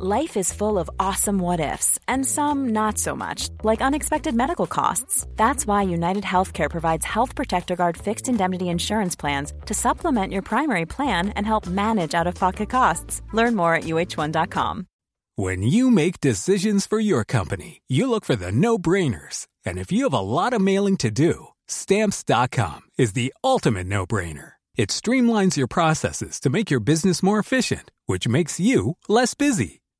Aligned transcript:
Life 0.00 0.36
is 0.36 0.52
full 0.52 0.78
of 0.78 0.88
awesome 1.00 1.40
what 1.40 1.58
ifs, 1.58 1.98
and 2.06 2.24
some 2.24 2.68
not 2.68 2.98
so 2.98 3.16
much, 3.16 3.48
like 3.64 3.80
unexpected 3.80 4.32
medical 4.32 4.68
costs. 4.68 5.26
That's 5.34 5.66
why 5.66 5.82
United 5.82 6.22
Healthcare 6.22 6.70
provides 6.70 7.04
Health 7.04 7.34
Protector 7.34 7.74
Guard 7.74 7.96
fixed 7.96 8.28
indemnity 8.28 8.68
insurance 8.68 9.16
plans 9.16 9.52
to 9.66 9.74
supplement 9.74 10.32
your 10.32 10.42
primary 10.42 10.86
plan 10.86 11.30
and 11.30 11.44
help 11.44 11.66
manage 11.66 12.14
out 12.14 12.28
of 12.28 12.36
pocket 12.36 12.70
costs. 12.70 13.22
Learn 13.32 13.56
more 13.56 13.74
at 13.74 13.84
uh1.com. 13.84 14.86
When 15.34 15.64
you 15.64 15.90
make 15.90 16.20
decisions 16.20 16.86
for 16.86 17.00
your 17.00 17.24
company, 17.24 17.82
you 17.88 18.08
look 18.08 18.24
for 18.24 18.36
the 18.36 18.52
no 18.52 18.78
brainers. 18.78 19.48
And 19.66 19.78
if 19.78 19.90
you 19.90 20.04
have 20.04 20.14
a 20.14 20.20
lot 20.20 20.52
of 20.52 20.60
mailing 20.60 20.96
to 20.98 21.10
do, 21.10 21.48
stamps.com 21.66 22.82
is 22.98 23.14
the 23.14 23.34
ultimate 23.42 23.88
no 23.88 24.06
brainer. 24.06 24.52
It 24.76 24.90
streamlines 24.90 25.56
your 25.56 25.66
processes 25.66 26.38
to 26.42 26.50
make 26.50 26.70
your 26.70 26.78
business 26.78 27.20
more 27.20 27.40
efficient, 27.40 27.90
which 28.06 28.28
makes 28.28 28.60
you 28.60 28.96
less 29.08 29.34
busy. 29.34 29.77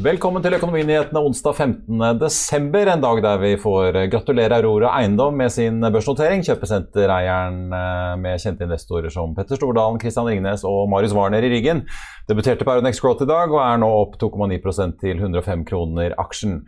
Velkommen 0.00 0.40
til 0.40 0.54
Økonominyhetene 0.56 1.20
onsdag 1.28 1.58
15.12., 1.60 2.76
en 2.88 3.02
dag 3.02 3.18
der 3.20 3.40
vi 3.42 3.50
får 3.60 3.98
gratulere 4.08 4.56
Aurora 4.56 4.94
Eiendom 4.96 5.34
med 5.36 5.52
sin 5.52 5.76
børsnotering. 5.82 6.40
Kjøpesentereieren 6.46 7.58
eh, 7.76 8.14
med 8.22 8.40
kjente 8.40 8.64
investorer 8.64 9.12
som 9.12 9.34
Petter 9.36 9.60
Stordalen, 9.60 9.98
Christian 10.00 10.30
Ringnes 10.30 10.64
og 10.64 10.88
Marius 10.88 11.12
Warner 11.12 11.44
i 11.44 11.50
ryggen 11.52 11.82
debuterte 12.30 12.64
på 12.64 12.72
Euronex 12.72 13.02
Growth 13.04 13.26
i 13.26 13.28
dag 13.28 13.52
og 13.52 13.60
er 13.60 13.82
nå 13.82 13.90
opp 13.98 14.16
2,9% 14.22 14.96
til 15.04 15.20
105 15.20 15.66
kroner 15.68 16.16
aksjen. 16.24 16.62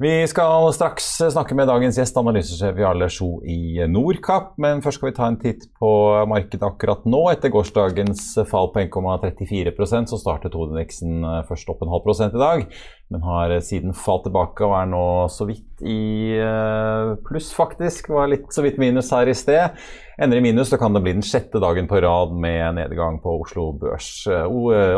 Vi 0.00 0.10
skal 0.24 0.70
straks 0.72 1.04
snakke 1.28 1.52
med 1.52 1.68
dagens 1.68 1.98
gjest, 2.00 2.16
analysesjef 2.16 2.78
Jarle 2.80 3.04
Sjo 3.12 3.42
i 3.44 3.84
Nordkapp. 3.84 4.54
Men 4.56 4.80
først 4.80 4.96
skal 4.96 5.10
vi 5.10 5.16
ta 5.18 5.26
en 5.28 5.36
titt 5.42 5.66
på 5.76 5.90
markedet 6.30 6.64
akkurat 6.64 7.02
nå. 7.04 7.20
Etter 7.28 7.52
gårsdagens 7.52 8.22
fall 8.48 8.70
på 8.72 8.80
1,34% 8.86 10.08
så 10.08 10.20
startet 10.22 10.56
hovedindeksen 10.56 11.20
først 11.50 11.68
opp 11.68 11.84
en 11.84 11.92
halv 11.92 12.06
prosent 12.06 12.32
i 12.32 12.40
dag. 12.40 12.64
Men 13.10 13.24
har 13.26 13.56
siden 13.66 13.90
falt 13.96 14.22
tilbake 14.28 14.62
og 14.62 14.76
er 14.78 14.90
nå 14.92 15.06
så 15.34 15.42
vidt 15.48 15.82
i 15.82 16.36
eh, 16.38 17.16
pluss, 17.26 17.48
faktisk. 17.56 18.12
Var 18.14 18.30
litt 18.30 18.52
så 18.54 18.62
vidt 18.62 18.78
minus 18.78 19.10
her 19.10 19.26
i 19.26 19.34
sted. 19.34 19.74
Ender 20.20 20.38
i 20.38 20.42
minus, 20.44 20.68
så 20.70 20.76
kan 20.78 20.94
det 20.94 21.00
bli 21.02 21.14
den 21.16 21.24
sjette 21.24 21.58
dagen 21.58 21.88
på 21.90 21.98
rad 22.04 22.34
med 22.38 22.76
nedgang 22.76 23.16
på 23.24 23.32
Oslo 23.40 23.70
Børs. 23.80 24.10
Eh, 24.30 24.44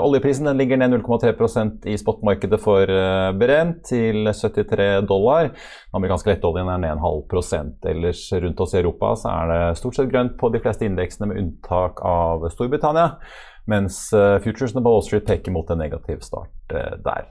oljeprisen 0.03 0.51
ligger 0.59 0.81
ned 0.83 0.97
0,3% 0.99 1.87
i 1.89 1.95
spotmarkedet 2.01 2.59
for 2.61 2.91
eh, 2.91 3.31
Brent 3.39 3.85
til 3.89 4.29
73 4.29 5.07
dollar. 5.09 5.53
Den 5.55 6.03
amerikanske 6.03 6.35
lettoljen 6.35 6.69
er 6.69 6.83
ned 6.83 6.97
en 6.97 7.07
halv 7.07 7.23
prosent. 7.31 7.79
Ellers 7.89 8.27
rundt 8.35 8.61
oss 8.61 8.75
i 8.77 8.83
Europa 8.83 9.15
så 9.23 9.33
er 9.33 9.55
det 9.55 9.63
stort 9.81 9.97
sett 9.97 10.13
grønt 10.13 10.37
på 10.41 10.53
de 10.53 10.61
fleste 10.61 10.85
indeksene, 10.85 11.31
med 11.31 11.41
unntak 11.41 12.05
av 12.05 12.45
Storbritannia. 12.53 13.15
Mens 13.71 14.09
futuresene 14.43 14.83
på 14.83 14.91
Wall 14.91 15.05
Street 15.07 15.27
peker 15.29 15.55
mot 15.55 15.69
en 15.71 15.79
negativ 15.79 16.25
start 16.27 16.51
der. 16.73 17.29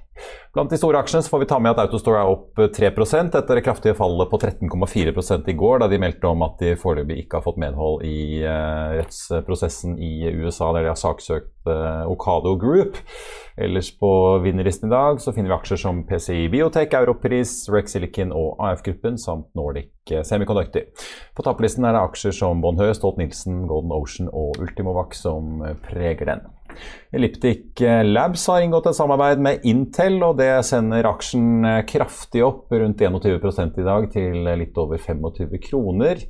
Blant 0.53 0.71
de 0.71 0.77
store 0.77 0.99
aksjene 1.01 1.25
får 1.27 1.41
vi 1.41 1.47
ta 1.49 1.57
med 1.59 1.73
at 1.73 1.81
Autostore 1.83 2.21
er 2.21 2.29
opp 2.29 2.59
3% 2.75 3.35
etter 3.39 3.57
det 3.57 3.63
kraftige 3.65 3.97
fallet 3.97 4.29
på 4.31 4.39
13,4 4.39 5.49
i 5.49 5.55
går, 5.57 5.81
da 5.81 5.89
de 5.91 5.99
meldte 5.99 6.29
om 6.29 6.45
at 6.45 6.61
de 6.61 6.75
foreløpig 6.79 7.23
ikke 7.23 7.39
har 7.39 7.45
fått 7.45 7.59
medhold 7.59 8.05
i 8.07 8.43
rettsprosessen 8.45 9.97
i 9.99 10.29
USA, 10.29 10.71
der 10.75 10.85
de 10.85 10.93
har 10.93 10.99
saksøkt 10.99 11.71
Okado 12.11 12.55
Group. 12.59 13.01
Ellers 13.61 13.91
på 13.99 14.09
vinnerlisten 14.43 14.89
i 14.89 14.93
dag 14.93 15.21
så 15.21 15.33
finner 15.35 15.51
vi 15.51 15.57
aksjer 15.57 15.81
som 15.83 16.01
PCI 16.07 16.47
Biotech, 16.49 16.93
Europris, 16.97 17.53
Rex 17.69 17.93
Silicon 17.95 18.33
og 18.35 18.61
AF-gruppen 18.65 19.19
samt 19.21 19.51
Nordic 19.57 19.91
Semiconductor. 20.25 20.87
På 21.37 21.45
tapplisten 21.45 21.85
er 21.85 21.95
det 21.95 22.01
aksjer 22.01 22.33
som 22.35 22.63
Bonheur, 22.63 22.95
Stolt-Nielsen, 22.97 23.65
Golden 23.69 23.93
Ocean 23.95 24.31
og 24.31 24.57
Ultimovac 24.61 25.13
som 25.19 25.61
preger 25.85 26.33
den. 26.33 26.47
Elliptic 27.13 27.83
Labs 28.07 28.47
har 28.47 28.63
inngått 28.63 28.87
et 28.89 28.97
samarbeid 28.97 29.43
med 29.43 29.67
Intel, 29.67 30.21
og 30.23 30.39
det 30.39 30.53
sender 30.65 31.09
aksjen 31.09 31.67
kraftig 31.89 32.45
opp, 32.47 32.71
rundt 32.71 33.03
21 33.03 33.77
i 33.83 33.85
dag, 33.85 34.09
til 34.13 34.51
litt 34.63 34.79
over 34.79 34.97
25 34.97 35.59
kroner. 35.67 36.25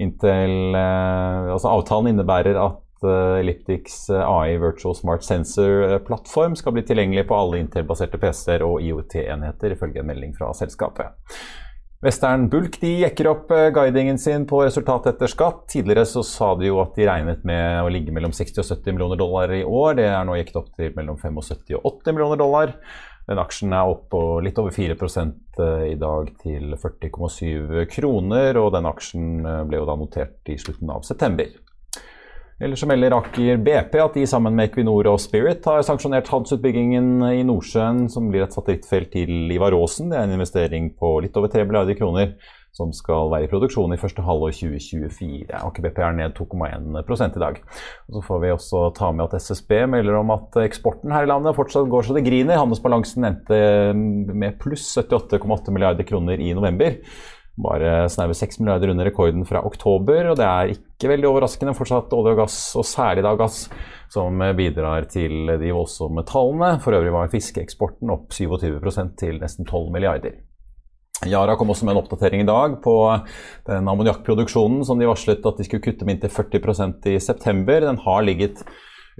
Intel, 0.00 0.74
eh, 0.74 1.52
altså 1.52 1.72
Avtalen 1.72 2.14
innebærer 2.14 2.56
at 2.56 2.80
eh, 2.80 2.91
Elliptics 3.04 4.04
AI 4.10 4.58
Virtual 4.62 4.94
Smart 4.98 5.26
Sensor-plattform 5.26 6.54
skal 6.58 6.76
bli 6.76 6.84
tilgjengelig 6.86 7.26
på 7.28 7.36
alle 7.38 7.62
Intel-baserte 7.62 8.20
PC-er 8.22 8.64
og 8.66 8.80
IOT-enheter, 8.84 9.76
ifølge 9.76 10.02
en 10.02 10.10
melding 10.12 10.36
fra 10.38 10.52
selskapet. 10.56 11.14
Western 12.02 12.48
Bulk 12.50 12.80
de 12.82 12.88
jekker 13.04 13.28
opp 13.30 13.52
eh, 13.54 13.68
guidingen 13.70 14.16
sin 14.18 14.42
på 14.50 14.64
resultat 14.64 15.04
etter 15.12 15.30
skatt. 15.30 15.68
Tidligere 15.70 16.02
så 16.10 16.24
sa 16.26 16.48
de 16.58 16.66
jo 16.66 16.80
at 16.82 16.96
de 16.98 17.06
regnet 17.06 17.44
med 17.46 17.78
å 17.78 17.92
ligge 17.94 18.14
mellom 18.14 18.34
60 18.34 18.58
og 18.58 18.66
70 18.66 18.96
millioner 18.96 19.20
dollar 19.20 19.54
i 19.54 19.62
år. 19.62 19.94
Det 20.00 20.08
er 20.10 20.26
nå 20.26 20.34
jekket 20.40 20.58
opp 20.58 20.72
til 20.74 20.90
mellom 20.96 21.20
75 21.20 21.76
og 21.78 21.86
80 22.02 22.16
millioner 22.16 22.40
dollar. 22.42 22.74
Den 23.30 23.38
aksjen 23.38 23.70
er 23.70 23.86
opp 23.86 24.08
på 24.10 24.22
litt 24.42 24.58
over 24.58 24.74
4 24.74 24.96
eh, 24.98 25.84
i 25.92 25.98
dag 26.00 26.32
til 26.42 26.74
40,7 26.74 27.86
kroner. 27.94 28.58
Og 28.58 28.72
den 28.74 28.90
aksjen 28.90 29.28
eh, 29.46 29.62
ble 29.70 29.78
jo 29.78 29.86
da 29.86 29.94
notert 30.00 30.50
i 30.50 30.58
slutten 30.58 30.90
av 30.90 31.06
september. 31.06 31.54
Eller 32.62 32.78
så 32.78 32.86
melder 32.86 33.16
Aker 33.16 33.58
BP 33.58 33.96
at 33.98 34.14
de 34.14 34.22
sammen 34.30 34.54
med 34.54 34.68
Equinor 34.68 35.08
og 35.10 35.18
Spirit 35.18 35.64
har 35.66 35.82
sanksjonert 35.82 36.28
havnsutbyggingen 36.30 37.24
i 37.32 37.40
Nordsjøen, 37.42 38.04
som 38.12 38.28
blir 38.30 38.44
et 38.44 38.54
satellittfelt 38.54 39.10
til 39.16 39.50
Ivar 39.50 39.74
Aasen. 39.74 40.12
Det 40.12 40.20
er 40.20 40.28
en 40.28 40.36
investering 40.36 40.92
på 40.94 41.16
litt 41.24 41.34
over 41.40 41.50
3 41.50 41.64
milliarder 41.66 41.98
kroner 41.98 42.36
som 42.72 42.92
skal 42.94 43.32
være 43.34 43.48
i 43.48 43.50
produksjon 43.50 43.92
i 43.92 43.98
første 44.00 44.22
halvår 44.24 44.54
2024. 44.60 45.50
Aker 45.58 45.88
BP 45.88 45.98
er 46.06 46.14
ned 46.20 46.38
2,1 46.38 47.34
i 47.34 47.42
dag. 47.42 47.58
Og 48.06 48.14
så 48.14 48.24
får 48.30 48.40
vi 48.46 48.54
også 48.54 48.86
ta 48.96 49.10
med 49.10 49.26
at 49.26 49.42
SSB 49.42 49.74
melder 49.96 50.22
om 50.22 50.30
at 50.38 50.62
eksporten 50.62 51.12
her 51.12 51.26
i 51.26 51.32
landet 51.32 51.58
fortsatt 51.58 51.90
går 51.90 52.06
så 52.06 52.14
det 52.14 52.24
griner. 52.30 52.62
Handelsbalansen 52.62 53.26
endte 53.26 53.60
med 53.98 54.56
pluss 54.62 54.86
78,8 55.02 55.74
milliarder 55.74 56.06
kroner 56.06 56.38
i 56.38 56.54
november. 56.54 56.94
Bare 57.60 58.06
snaue 58.08 58.32
6 58.32 58.62
milliarder 58.62 58.94
under 58.94 59.10
rekorden 59.10 59.44
fra 59.44 59.60
oktober, 59.66 60.30
og 60.30 60.38
det 60.40 60.46
er 60.46 60.72
ikke 60.72 60.91
veldig 61.10 61.28
overraskende 61.30 61.74
fortsatt 61.74 62.12
olje 62.14 62.36
og 62.36 62.44
gass, 62.44 62.60
og 62.78 62.86
særlig 62.86 63.24
da 63.26 63.34
gass, 63.40 63.64
som 64.12 64.38
bidrar 64.58 65.08
til 65.10 65.56
de 65.58 65.74
voldsomme 65.74 66.24
tallene. 66.28 66.76
For 66.84 66.94
øvrig 66.94 67.12
var 67.14 67.32
fiskeeksporten 67.32 68.12
opp 68.12 68.30
27% 68.36 69.16
til 69.20 69.42
nesten 69.42 69.66
12 69.66 69.90
milliarder. 69.94 70.38
Yara 71.28 71.54
kom 71.58 71.70
også 71.70 71.86
med 71.86 71.94
en 71.94 72.02
oppdatering 72.02 72.42
i 72.42 72.48
dag 72.48 72.78
på 72.82 72.94
den 73.68 73.90
ammoniakkproduksjonen 73.90 74.82
som 74.86 74.98
de 74.98 75.06
varslet 75.06 75.44
at 75.46 75.60
de 75.60 75.66
skulle 75.66 75.84
kutte 75.84 76.06
med 76.06 76.18
inntil 76.18 76.32
40% 76.34 77.06
i 77.12 77.18
september. 77.22 77.84
Den 77.84 78.00
har 78.02 78.24
ligget 78.26 78.64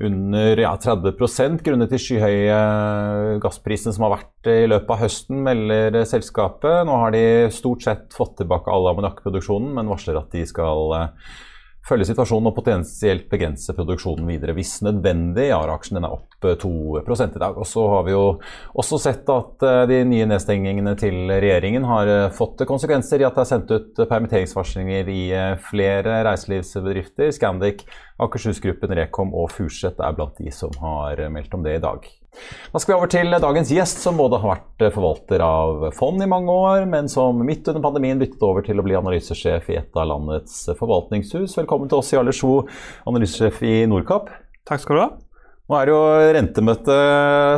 under 0.00 0.56
ja, 0.56 0.72
30% 0.80 1.62
grunnet 1.66 1.92
de 1.92 2.00
skyhøye 2.00 2.58
gassprisene 3.42 3.92
som 3.94 4.06
har 4.06 4.14
vært 4.16 4.50
i 4.50 4.64
løpet 4.70 4.94
av 4.94 5.02
høsten, 5.04 5.42
melder 5.44 6.00
selskapet. 6.08 6.86
Nå 6.88 6.96
har 7.04 7.14
de 7.14 7.24
stort 7.54 7.84
sett 7.84 8.16
fått 8.16 8.38
tilbake 8.40 8.72
all 8.72 8.88
ammoniakkproduksjonen, 8.94 9.74
men 9.76 9.90
varsler 9.92 10.18
at 10.22 10.32
de 10.32 10.46
skal 10.48 10.96
eh, 10.96 11.34
følge 11.86 12.06
situasjonen 12.06 12.50
og 12.50 12.56
potensielt 12.56 13.26
begrense 13.30 13.74
produksjonen 13.74 14.28
videre 14.30 14.54
hvis 14.56 14.76
nødvendig. 14.86 15.48
Yara-aksjen 15.50 15.98
er 15.98 16.14
opp 16.14 16.46
2 16.62 17.02
i 17.02 17.42
dag. 17.42 17.58
Og 17.58 17.66
så 17.66 17.86
har 17.90 18.06
vi 18.06 18.14
jo 18.14 18.22
også 18.78 19.00
sett 19.02 19.28
at 19.32 19.66
eh, 19.66 19.82
de 19.90 20.00
nye 20.08 20.28
nedstengingene 20.30 20.94
til 21.00 21.26
regjeringen 21.30 21.86
har 21.88 22.10
eh, 22.10 22.30
fått 22.34 22.64
konsekvenser 22.68 23.22
i 23.22 23.28
at 23.28 23.38
det 23.38 23.44
er 23.44 23.50
sendt 23.50 23.74
ut 23.74 24.02
permitteringsvarslinger 24.06 25.10
i 25.10 25.22
eh, 25.34 25.52
flere 25.70 26.22
reiselivsbedrifter. 26.28 27.34
Scandic, 27.34 27.86
Akershusgruppen, 28.22 28.94
Rekom 28.98 29.34
og 29.34 29.50
Furseth 29.54 30.02
er 30.02 30.18
blant 30.18 30.38
de 30.38 30.54
som 30.54 30.74
har 30.82 31.26
meldt 31.34 31.54
om 31.58 31.66
det 31.66 31.78
i 31.80 31.82
dag. 31.82 32.12
Da 32.72 32.80
skal 32.80 32.94
vi 32.94 32.96
over 32.96 33.10
til 33.12 33.34
dagens 33.36 33.70
gjest, 33.74 33.98
som 34.00 34.16
både 34.16 34.38
har 34.40 34.54
vært 34.54 34.94
forvalter 34.94 35.42
av 35.44 35.90
fond 35.92 36.22
i 36.24 36.28
mange 36.30 36.48
år, 36.48 36.86
men 36.88 37.10
som 37.12 37.36
midt 37.44 37.68
under 37.68 37.84
pandemien 37.84 38.20
byttet 38.20 38.40
over 38.48 38.64
til 38.64 38.80
å 38.80 38.84
bli 38.86 38.96
analysesjef 38.96 39.68
i 39.68 39.76
et 39.82 39.98
av 40.00 40.08
landets 40.08 40.62
forvaltningshus. 40.78 41.58
Velkommen 41.60 41.90
til 41.92 42.00
oss 42.00 42.14
i 42.16 42.34
Sjo, 42.38 42.54
analysesjef 43.04 43.60
i 43.68 43.74
Nordkapp. 43.90 44.32
Takk 44.64 44.80
skal 44.80 44.96
du 44.96 45.02
ha. 45.02 45.10
Nå 45.68 45.76
er 45.78 45.86
det 45.88 45.92
jo 45.94 46.32
rentemøte 46.38 46.96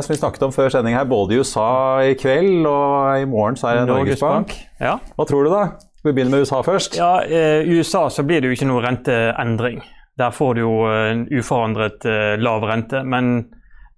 som 0.03 0.11
vi 0.11 0.19
snakket 0.19 0.45
om 0.49 0.53
før 0.55 0.75
sending 0.75 0.99
her, 0.99 1.07
både 1.07 1.33
i 1.35 1.39
USA 1.39 1.71
i 2.11 2.13
kveld 2.19 2.67
og 2.67 3.23
i 3.23 3.25
morgen 3.31 3.57
så 3.59 3.71
er 3.71 3.79
det 3.79 3.89
Norges 3.89 4.21
Bank. 4.21 4.53
Ja. 4.83 4.99
Hva 5.15 5.25
tror 5.27 5.47
du 5.47 5.53
da? 5.55 5.65
Skal 5.97 6.11
vi 6.11 6.17
begynne 6.19 6.35
med 6.35 6.43
USA 6.45 6.59
først? 6.67 6.99
Ja, 6.99 7.23
I 7.23 7.65
USA 7.79 8.09
så 8.11 8.27
blir 8.27 8.43
det 8.43 8.51
jo 8.51 8.59
ikke 8.59 8.67
noe 8.69 8.83
renteendring. 8.83 9.79
Der 10.19 10.35
får 10.35 10.55
du 10.55 10.65
jo 10.67 10.73
en 10.91 11.25
uforandret 11.31 12.05
lav 12.43 12.67
rente. 12.67 13.01
Men 13.07 13.47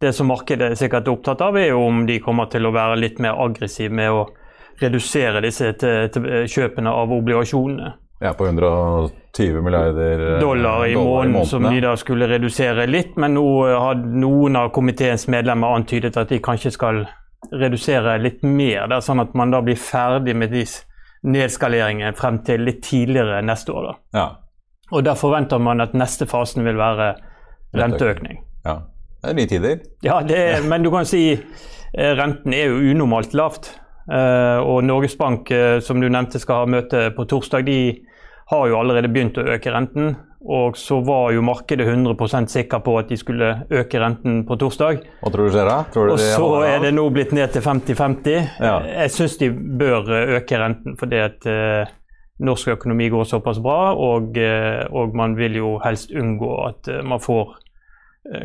det 0.01 0.13
som 0.13 0.29
markedet 0.29 0.71
er 0.71 0.79
sikkert 0.79 1.07
er 1.07 1.15
opptatt 1.15 1.41
av, 1.41 1.57
er 1.57 1.71
jo 1.71 1.85
om 1.87 2.05
de 2.05 2.19
kommer 2.23 2.49
til 2.51 2.67
å 2.67 2.73
være 2.75 2.99
litt 3.01 3.21
mer 3.23 3.39
aggressive 3.41 3.93
med 3.93 4.13
å 4.13 4.25
redusere 4.81 5.41
disse 5.41 5.71
til, 5.81 6.09
til 6.13 6.27
kjøpene 6.45 6.91
av 6.93 7.13
obligasjonene. 7.13 7.93
Ja, 8.19 8.31
på 8.33 8.45
120 8.45 9.61
milliarder 9.61 10.39
dollar 10.39 10.39
i, 10.39 10.41
dollar 10.41 10.87
i 10.87 10.95
måneden, 10.95 11.45
som 11.45 11.65
de 11.69 11.81
da 11.81 11.93
skulle 11.97 12.29
redusere 12.29 12.87
litt. 12.89 13.13
Men 13.21 13.35
nå 13.37 13.45
har 13.69 13.99
noen 14.01 14.57
av 14.57 14.71
komiteens 14.73 15.27
medlemmer 15.29 15.77
antydet 15.77 16.17
at 16.17 16.33
de 16.33 16.39
kanskje 16.41 16.73
skal 16.73 17.03
redusere 17.53 18.17
litt 18.17 18.41
mer, 18.41 18.87
Det 18.89 18.97
er 18.97 19.05
sånn 19.05 19.21
at 19.21 19.35
man 19.37 19.53
da 19.53 19.61
blir 19.61 19.77
ferdig 19.77 20.33
med 20.35 20.51
de 20.51 20.65
nedskaleringene 21.29 22.15
frem 22.17 22.41
til 22.45 22.65
litt 22.65 22.81
tidligere 22.83 23.43
neste 23.45 23.73
år. 23.73 23.85
Da. 23.85 24.19
Ja. 24.19 24.27
Og 24.91 25.03
da 25.05 25.13
forventer 25.19 25.61
man 25.61 25.81
at 25.83 25.93
neste 25.93 26.25
fasen 26.25 26.65
vil 26.65 26.79
være 26.79 27.13
renteøkning. 27.77 28.41
Ja. 28.65 28.79
Det 29.17 29.31
er 29.31 29.37
nye 29.37 29.49
tider. 29.49 29.81
Ja, 30.05 30.21
er, 30.21 30.61
men 30.69 30.85
du 30.85 30.91
kan 30.93 31.07
si 31.09 31.23
eh, 31.33 32.13
renten 32.17 32.53
er 32.53 32.69
jo 32.69 32.93
unormalt 32.93 33.33
lavt. 33.37 33.73
Uh, 34.07 34.63
og 34.63 34.85
Norges 34.87 35.17
Bank, 35.19 35.49
uh, 35.51 35.81
som 35.83 35.99
du 35.99 36.07
nevnte 36.07 36.39
skal 36.39 36.61
ha 36.61 36.69
møte 36.77 37.09
på 37.11 37.25
torsdag, 37.27 37.65
de 37.67 37.79
har 38.47 38.69
jo 38.71 38.77
allerede 38.79 39.09
begynt 39.11 39.39
å 39.41 39.43
øke 39.51 39.73
renten. 39.73 40.13
Og 40.47 40.77
så 40.79 41.01
var 41.03 41.33
jo 41.35 41.41
markedet 41.43 41.83
100 41.89 42.47
sikker 42.47 42.79
på 42.85 42.93
at 43.01 43.09
de 43.09 43.17
skulle 43.19 43.49
øke 43.67 43.99
renten 43.99 44.45
på 44.47 44.55
torsdag. 44.55 45.01
Hva 45.19 45.31
tror 45.33 45.49
du 45.49 45.51
skjer 45.51 45.67
da? 45.67 45.77
Du 45.91 45.99
og 46.05 46.21
så 46.21 46.47
er 46.69 46.79
det 46.85 46.93
nå 46.95 47.03
blitt 47.11 47.33
ned 47.35 47.51
til 47.51 47.65
50-50. 47.65 48.47
Ja. 48.63 48.77
Jeg 48.85 49.11
syns 49.11 49.35
de 49.41 49.49
bør 49.51 50.07
øke 50.37 50.61
renten, 50.61 50.95
fordi 50.95 51.19
at 51.25 51.49
norsk 52.39 52.77
økonomi 52.77 53.09
går 53.11 53.27
såpass 53.27 53.59
bra. 53.59 53.91
Og, 53.97 54.39
og, 54.93 55.17
man 55.17 55.35
vil 55.35 55.57
jo 55.59 55.73
helst 55.83 56.15
unngå 56.15 56.53
at 56.69 56.93
man 57.03 57.19
får 57.19 57.57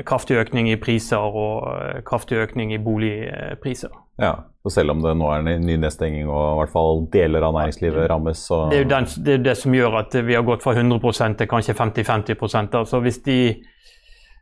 kraftig 0.07 0.37
økning 0.39 0.69
i 0.71 0.79
priser 0.81 1.19
og 1.19 2.05
kraftig 2.07 2.39
økning 2.43 2.73
i 2.75 2.79
boligpriser. 2.83 3.91
Ja, 4.23 4.37
så 4.63 4.71
Selv 4.71 4.91
om 4.91 5.01
det 5.03 5.15
nå 5.19 5.27
er 5.33 5.43
en 5.43 5.67
ny 5.67 5.77
nedstenging 5.81 6.29
og 6.29 6.43
i 6.43 6.59
hvert 6.61 6.73
fall 6.75 7.01
deler 7.13 7.43
av 7.43 7.57
næringslivet 7.57 8.11
rammes, 8.11 8.45
så 8.47 8.69
Det 8.71 8.79
er 8.79 8.85
jo 8.85 8.91
den, 8.93 9.09
det, 9.25 9.35
er 9.35 9.45
det, 9.49 9.57
som 9.59 9.75
gjør 9.75 9.99
at 10.05 10.15
vi 10.27 10.37
har 10.37 10.47
gått 10.47 10.63
fra 10.63 10.75
100% 10.77 11.39
til 11.39 11.49
kanskje 11.51 11.75
50-50 11.75 12.77
altså 12.79 13.01
Hvis 13.01 13.19
de, 13.27 13.39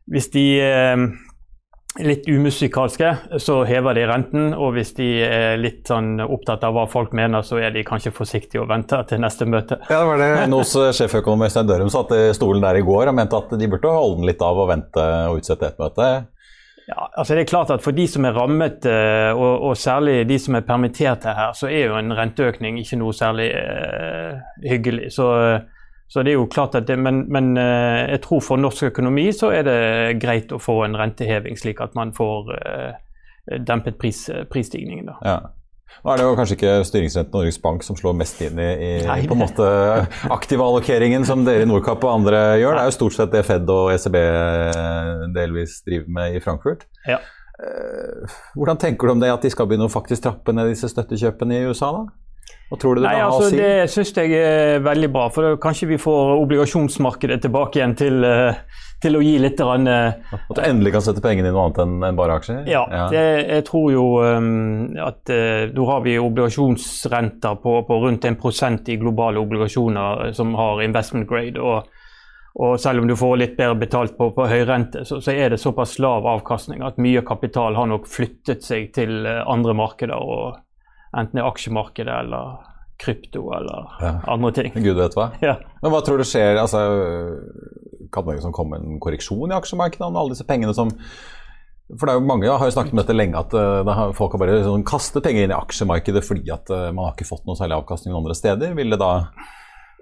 hvis 0.06 0.28
de 0.34 0.44
eh, 0.60 1.06
litt 1.98 2.28
umusikalske, 2.28 3.10
så 3.42 3.60
hever 3.66 3.96
de 3.98 4.06
renten. 4.08 4.50
Og 4.54 4.74
hvis 4.76 4.92
de 4.96 5.08
er 5.26 5.60
litt 5.60 5.88
sånn 5.90 6.20
opptatt 6.22 6.64
av 6.66 6.76
hva 6.76 6.86
folk 6.90 7.14
mener, 7.16 7.42
så 7.46 7.58
er 7.60 7.74
de 7.74 7.84
kanskje 7.86 8.14
forsiktige 8.14 8.62
og 8.62 8.70
venter 8.70 9.02
til 9.10 9.22
neste 9.22 9.48
møte. 9.50 9.80
Ja, 9.90 10.02
det 10.02 10.10
var 10.10 10.22
det 10.22 10.50
NOS 10.52 10.76
sjeføkonom 10.98 11.46
Øystein 11.48 11.70
Dørum 11.70 11.90
satt 11.92 12.14
i 12.16 12.28
stolen 12.36 12.62
der 12.64 12.78
i 12.78 12.84
går 12.86 13.10
og 13.10 13.16
mente 13.18 13.40
at 13.40 13.56
de 13.58 13.70
burde 13.70 13.94
holde 13.94 14.20
den 14.20 14.30
litt 14.30 14.44
av 14.44 14.60
og 14.60 14.70
vente 14.70 15.06
og 15.30 15.40
utsette 15.40 15.72
et 15.72 15.82
møte. 15.82 16.10
Ja, 16.90 17.06
altså 17.14 17.36
det 17.36 17.44
er 17.44 17.50
klart 17.50 17.70
at 17.70 17.84
For 17.84 17.94
de 17.94 18.06
som 18.10 18.24
er 18.26 18.34
rammet, 18.34 18.86
eh, 18.88 19.30
og, 19.30 19.68
og, 19.68 19.76
særlig 19.78 20.24
de 20.28 20.38
som 20.42 20.56
er 20.58 20.66
permitterte 20.66 21.34
her, 21.36 21.52
så 21.54 21.68
er 21.70 21.90
jo 21.90 21.98
en 21.98 22.14
renteøkning 22.16 22.80
ikke 22.80 22.98
noe 22.98 23.14
særlig 23.14 23.50
uh, 23.54 24.40
hyggelig. 24.64 25.12
Så, 25.14 25.28
så, 26.10 26.24
det 26.26 26.32
er 26.32 26.40
jo 26.40 26.48
klart 26.50 26.74
at 26.74 26.88
det, 26.88 26.98
Men, 26.98 27.22
men 27.30 27.52
uh, 27.58 28.10
jeg 28.10 28.20
tror 28.24 28.42
for 28.42 28.58
norsk 28.58 28.90
økonomi 28.90 29.28
så 29.36 29.52
er 29.54 29.64
det 29.68 29.78
greit 30.22 30.52
å 30.52 30.58
få 30.58 30.82
en 30.86 30.98
renteheving, 30.98 31.58
slik 31.58 31.80
at 31.84 31.94
man 31.98 32.12
får 32.16 32.50
uh, 32.50 32.92
dempet 33.66 33.98
pris, 33.98 34.26
prisstigningen. 34.50 35.12
Ja. 35.24 35.38
Nå 36.04 36.12
er 36.12 36.20
det 36.20 36.26
jo 36.26 36.36
kanskje 36.38 36.54
ikke 36.54 36.74
styringsrenten 36.86 37.34
Norges 37.34 37.58
Bank 37.62 37.82
som 37.82 37.96
slår 37.98 38.14
mest 38.18 38.38
inn 38.46 38.58
i, 38.62 38.68
i 38.86 39.26
på 39.26 39.34
en 39.34 39.40
måte 39.42 39.66
aktive 40.30 40.62
allokeringen 40.62 41.26
som 41.26 41.42
dere 41.44 41.66
i 41.66 41.68
Nordkapp 41.68 42.06
og 42.06 42.12
andre 42.12 42.44
gjør. 42.60 42.76
Det 42.78 42.84
er 42.84 42.92
jo 42.92 42.94
stort 42.94 43.16
sett 43.16 43.34
det 43.34 43.42
Fed 43.48 43.72
og 43.74 43.90
ECB 43.96 44.16
delvis 45.34 45.80
driver 45.86 46.14
med 46.20 46.38
i 46.38 46.42
Frankfurt. 46.44 46.86
Ja. 47.10 47.18
Eh, 47.60 48.38
hvordan 48.56 48.78
tenker 48.80 49.06
du 49.06 49.12
om 49.12 49.20
det 49.20 49.32
at 49.32 49.44
de 49.44 49.50
skal 49.52 49.68
begynne 49.68 49.88
å 49.90 49.92
faktisk 49.92 50.24
trappe 50.24 50.54
ned 50.56 50.70
disse 50.72 50.88
støttekjøpene 50.90 51.58
i 51.58 51.66
USA? 51.68 51.90
da? 51.92 52.04
Hva 52.70 52.78
tror 52.78 52.94
du 52.94 53.02
det 53.02 53.08
Nei, 53.08 53.18
altså, 53.24 53.48
si? 53.50 53.58
Det 53.58 53.88
syns 53.90 54.12
jeg 54.14 54.36
er 54.38 54.84
veldig 54.84 55.08
bra. 55.10 55.24
For 55.34 55.56
kanskje 55.62 55.88
vi 55.90 55.98
får 55.98 56.36
obligasjonsmarkedet 56.44 57.40
tilbake 57.42 57.80
igjen 57.80 57.96
til, 57.98 58.22
eh, 58.22 58.60
til 59.02 59.18
å 59.18 59.22
gi 59.24 59.32
litt 59.42 59.58
rann, 59.66 59.88
At 59.90 60.54
du 60.54 60.60
endelig 60.62 60.92
kan 60.94 61.02
sette 61.02 61.24
pengene 61.24 61.50
i 61.50 61.54
noe 61.56 61.66
annet 61.66 62.06
enn 62.06 62.20
bare 62.20 62.38
aksjer? 62.38 62.62
Ja, 62.70 62.84
ja. 62.86 63.08
Det, 63.10 63.24
jeg 63.48 63.66
tror 63.66 63.88
jo 63.90 64.04
um, 64.22 64.86
at 65.02 65.32
uh, 65.34 65.66
da 65.74 65.88
har 65.90 66.06
vi 66.06 66.14
obligasjonsrenter 66.20 67.58
på, 67.64 67.74
på 67.88 68.00
rundt 68.04 68.28
1% 68.30 68.92
i 68.94 69.00
globale 69.02 69.42
obligasjoner 69.42 70.30
som 70.38 70.54
har 70.54 70.84
investment 70.86 71.28
grade. 71.30 71.58
og 71.58 71.96
og 72.60 72.80
selv 72.82 72.98
om 73.00 73.06
du 73.06 73.14
får 73.14 73.36
litt 73.38 73.52
bedre 73.56 73.76
betalt 73.78 74.16
på, 74.18 74.26
på 74.34 74.46
høy 74.50 74.64
rente, 74.66 75.04
så, 75.06 75.20
så, 75.22 75.30
er 75.30 75.52
det 75.52 75.60
såpass 75.62 76.00
lav 76.02 76.26
avkastning 76.26 76.82
at 76.82 76.98
mye 76.98 77.22
kapital 77.22 77.78
har 77.78 77.86
nok 77.86 78.08
flyttet 78.10 78.66
seg 78.66 78.88
til 78.92 79.22
andre 79.22 79.74
markeder. 79.78 80.18
og 80.18 80.58
Enten 81.16 81.40
er 81.40 81.48
aksjemarkedet 81.48 82.12
eller 82.12 82.60
krypto 83.00 83.46
eller 83.56 83.90
ja. 84.02 84.14
andre 84.28 84.52
ting. 84.54 84.72
Gud 84.76 84.98
vet 84.98 85.16
hva. 85.16 85.30
Ja. 85.42 85.56
Men 85.80 85.94
hva 85.94 86.02
tror 86.04 86.20
du 86.20 86.26
skjer? 86.28 86.58
Altså, 86.60 86.82
kan 88.12 88.26
det 88.26 88.38
liksom 88.38 88.54
komme 88.54 88.78
en 88.80 88.98
korreksjon 89.02 89.52
i 89.52 89.56
aksjemarkedet 89.56 90.06
om 90.06 90.18
alle 90.20 90.34
disse 90.34 90.46
pengene 90.48 90.76
som 90.76 90.92
for 91.98 92.06
det 92.06 92.12
er 92.12 92.20
jo 92.20 92.26
Mange 92.28 92.46
har 92.46 92.68
jo 92.68 92.74
snakket 92.74 92.94
om 92.94 93.00
dette 93.00 93.14
lenge, 93.16 93.40
at 93.40 93.54
har, 93.54 94.12
folk 94.14 94.36
har 94.36 94.42
bare 94.44 94.60
sånn, 94.62 94.84
kastet 94.86 95.24
penger 95.24 95.46
inn 95.46 95.54
i 95.54 95.56
aksjemarkedet 95.56 96.22
fordi 96.22 96.52
at 96.54 96.70
uh, 96.70 96.90
man 96.94 97.08
har 97.08 97.16
ikke 97.16 97.26
fått 97.26 97.48
noe 97.48 97.58
særlig 97.58 97.80
avkastning 97.80 98.14
andre 98.14 98.36
steder. 98.38 98.76
Vil 98.78 98.94
det 98.94 99.00
da 99.00 99.10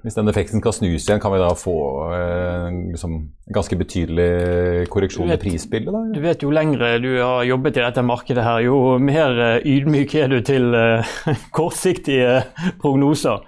hvis 0.04 0.14
den 0.14 0.30
effekten 0.30 0.62
skal 0.62 0.74
snus 0.76 1.06
igjen, 1.08 1.20
kan 1.22 1.32
vi 1.34 1.40
da 1.42 1.50
få 1.58 1.74
eh, 2.14 2.66
liksom, 2.92 3.16
ganske 3.54 3.78
betydelig 3.80 4.86
korreksjon 4.92 5.30
vet, 5.32 5.42
i 5.42 5.48
prisbildet? 5.48 5.90
Da? 5.94 6.02
Du 6.14 6.20
vet 6.22 6.42
Jo 6.44 6.52
lengre 6.54 6.92
du 7.02 7.10
har 7.16 7.42
jobbet 7.48 7.80
i 7.80 7.82
dette 7.82 8.04
markedet, 8.06 8.44
her, 8.46 8.62
jo 8.68 8.98
mer 9.02 9.34
eh, 9.42 9.66
ydmyk 9.66 10.14
er 10.20 10.30
du 10.30 10.38
til 10.46 10.70
eh, 10.78 11.16
kortsiktige 11.56 12.44
prognoser. 12.82 13.42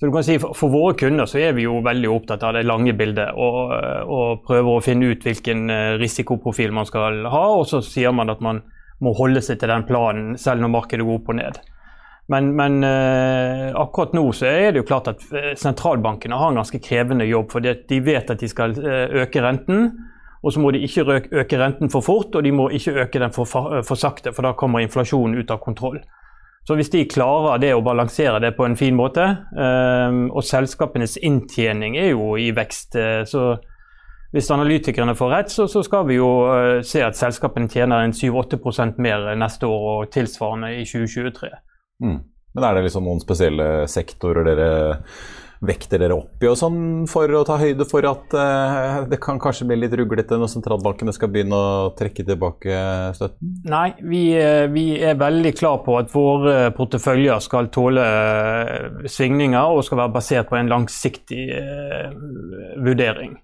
Så 0.00 0.08
du 0.08 0.14
kan 0.14 0.24
si 0.24 0.38
for, 0.40 0.56
for, 0.56 0.72
våre 0.72 0.96
kunder 0.96 1.28
så 1.28 1.42
er 1.42 1.52
vi 1.52 1.66
jo 1.66 1.82
veldig 1.84 2.08
opptatt 2.08 2.46
av 2.48 2.56
det 2.56 2.64
lange 2.64 2.94
bildet 2.96 3.36
og, 3.36 3.74
og 4.08 4.46
prøver 4.46 4.78
å 4.78 4.80
finne 4.80 5.10
ut 5.12 5.26
hvilken 5.26 5.68
risikoprofil 6.00 6.72
man 6.72 6.88
skal 6.88 7.26
ha. 7.28 7.42
Og 7.58 7.66
så 7.68 7.82
sier 7.84 8.14
man 8.16 8.32
at 8.32 8.40
man 8.40 8.62
må 9.04 9.12
holde 9.18 9.42
seg 9.44 9.60
til 9.60 9.68
den 9.68 9.84
planen 9.84 10.38
selv 10.40 10.64
når 10.64 10.72
markedet 10.72 11.04
går 11.04 11.20
opp 11.20 11.28
og 11.34 11.38
ned. 11.42 11.60
Men, 12.30 12.52
men 12.54 12.84
uh, 12.84 13.74
akkurat 13.80 14.12
nå 14.14 14.22
så 14.36 14.46
er 14.46 14.70
det 14.70 14.84
jo 14.84 14.86
klart 14.86 15.08
at 15.10 15.22
eh, 15.34 15.50
sentralbankene 15.58 16.36
har 16.38 16.52
en 16.52 16.60
ganske 16.60 16.78
krevende 16.82 17.26
jobb. 17.26 17.50
For 17.50 17.64
de 17.64 18.00
vet 18.06 18.30
at 18.30 18.42
de 18.42 18.48
skal 18.50 18.76
uh, 18.78 19.08
øke 19.24 19.42
renten, 19.42 19.88
og 20.40 20.54
så 20.54 20.62
må 20.62 20.70
de 20.70 20.84
ikke 20.86 21.18
øke 21.42 21.58
renten 21.58 21.90
for 21.90 22.06
fort, 22.06 22.36
og 22.38 22.44
de 22.46 22.52
må 22.54 22.68
ikke 22.70 22.94
øke 23.02 23.20
den 23.20 23.34
for, 23.34 23.50
for 23.50 23.98
sakte, 23.98 24.32
for 24.32 24.46
da 24.46 24.54
kommer 24.56 24.84
inflasjonen 24.84 25.40
ut 25.40 25.50
av 25.50 25.58
kontroll. 25.64 25.98
Så 26.68 26.76
hvis 26.76 26.92
de 26.92 27.02
klarer 27.10 27.58
det 27.58 27.72
å 27.74 27.82
balansere 27.82 28.38
det 28.40 28.52
på 28.54 28.66
en 28.68 28.76
fin 28.78 28.94
måte, 28.94 29.24
uh, 29.58 30.20
og 30.30 30.46
selskapenes 30.46 31.18
inntjening 31.18 31.98
er 31.98 32.12
jo 32.12 32.36
i 32.38 32.52
vekst, 32.54 32.94
så 33.26 33.48
hvis 34.30 34.52
analytikerne 34.54 35.16
får 35.18 35.32
rett, 35.34 35.50
så, 35.50 35.66
så 35.66 35.82
skal 35.82 36.06
vi 36.06 36.20
jo 36.20 36.30
se 36.86 37.02
at 37.02 37.18
selskapene 37.18 37.66
tjener 37.66 38.04
en 38.06 38.14
7-8 38.14 38.94
mer 39.02 39.32
neste 39.34 39.66
år 39.66 39.88
og 39.96 40.14
tilsvarende 40.14 40.70
i 40.78 40.86
2023. 40.86 41.50
Mm. 42.02 42.18
Men 42.54 42.66
er 42.66 42.76
det 42.76 42.88
liksom 42.88 43.06
noen 43.06 43.22
spesielle 43.22 43.70
sektorer 43.90 44.46
dere 44.48 44.70
vekter 45.60 46.00
dere 46.00 46.16
opp 46.16 46.40
i 46.40 46.48
og 46.48 46.56
sånn 46.56 46.78
for 47.10 47.28
å 47.36 47.42
ta 47.44 47.58
høyde 47.60 47.84
for 47.88 48.06
at 48.08 48.32
uh, 48.32 49.02
det 49.10 49.18
kan 49.20 49.36
kanskje 49.40 49.66
bli 49.68 49.76
litt 49.82 49.92
ruglete 49.98 50.38
når 50.40 50.48
sentralbankene 50.54 51.12
skal 51.12 51.28
begynne 51.32 51.58
å 51.58 51.90
trekke 51.98 52.24
tilbake 52.24 52.78
støtten? 53.18 53.52
Nei, 53.68 53.90
vi, 54.00 54.22
eh, 54.40 54.64
vi 54.72 54.86
er 55.04 55.20
veldig 55.20 55.52
klar 55.58 55.82
på 55.84 55.98
at 56.00 56.08
våre 56.14 56.72
porteføljer 56.76 57.44
skal 57.44 57.68
tåle 57.74 58.06
uh, 58.08 59.04
svingninger 59.04 59.76
og 59.76 59.84
skal 59.84 60.00
være 60.06 60.16
basert 60.16 60.48
på 60.48 60.56
en 60.56 60.72
langsiktig 60.72 61.44
uh, 61.52 62.08
vurdering. 62.80 63.36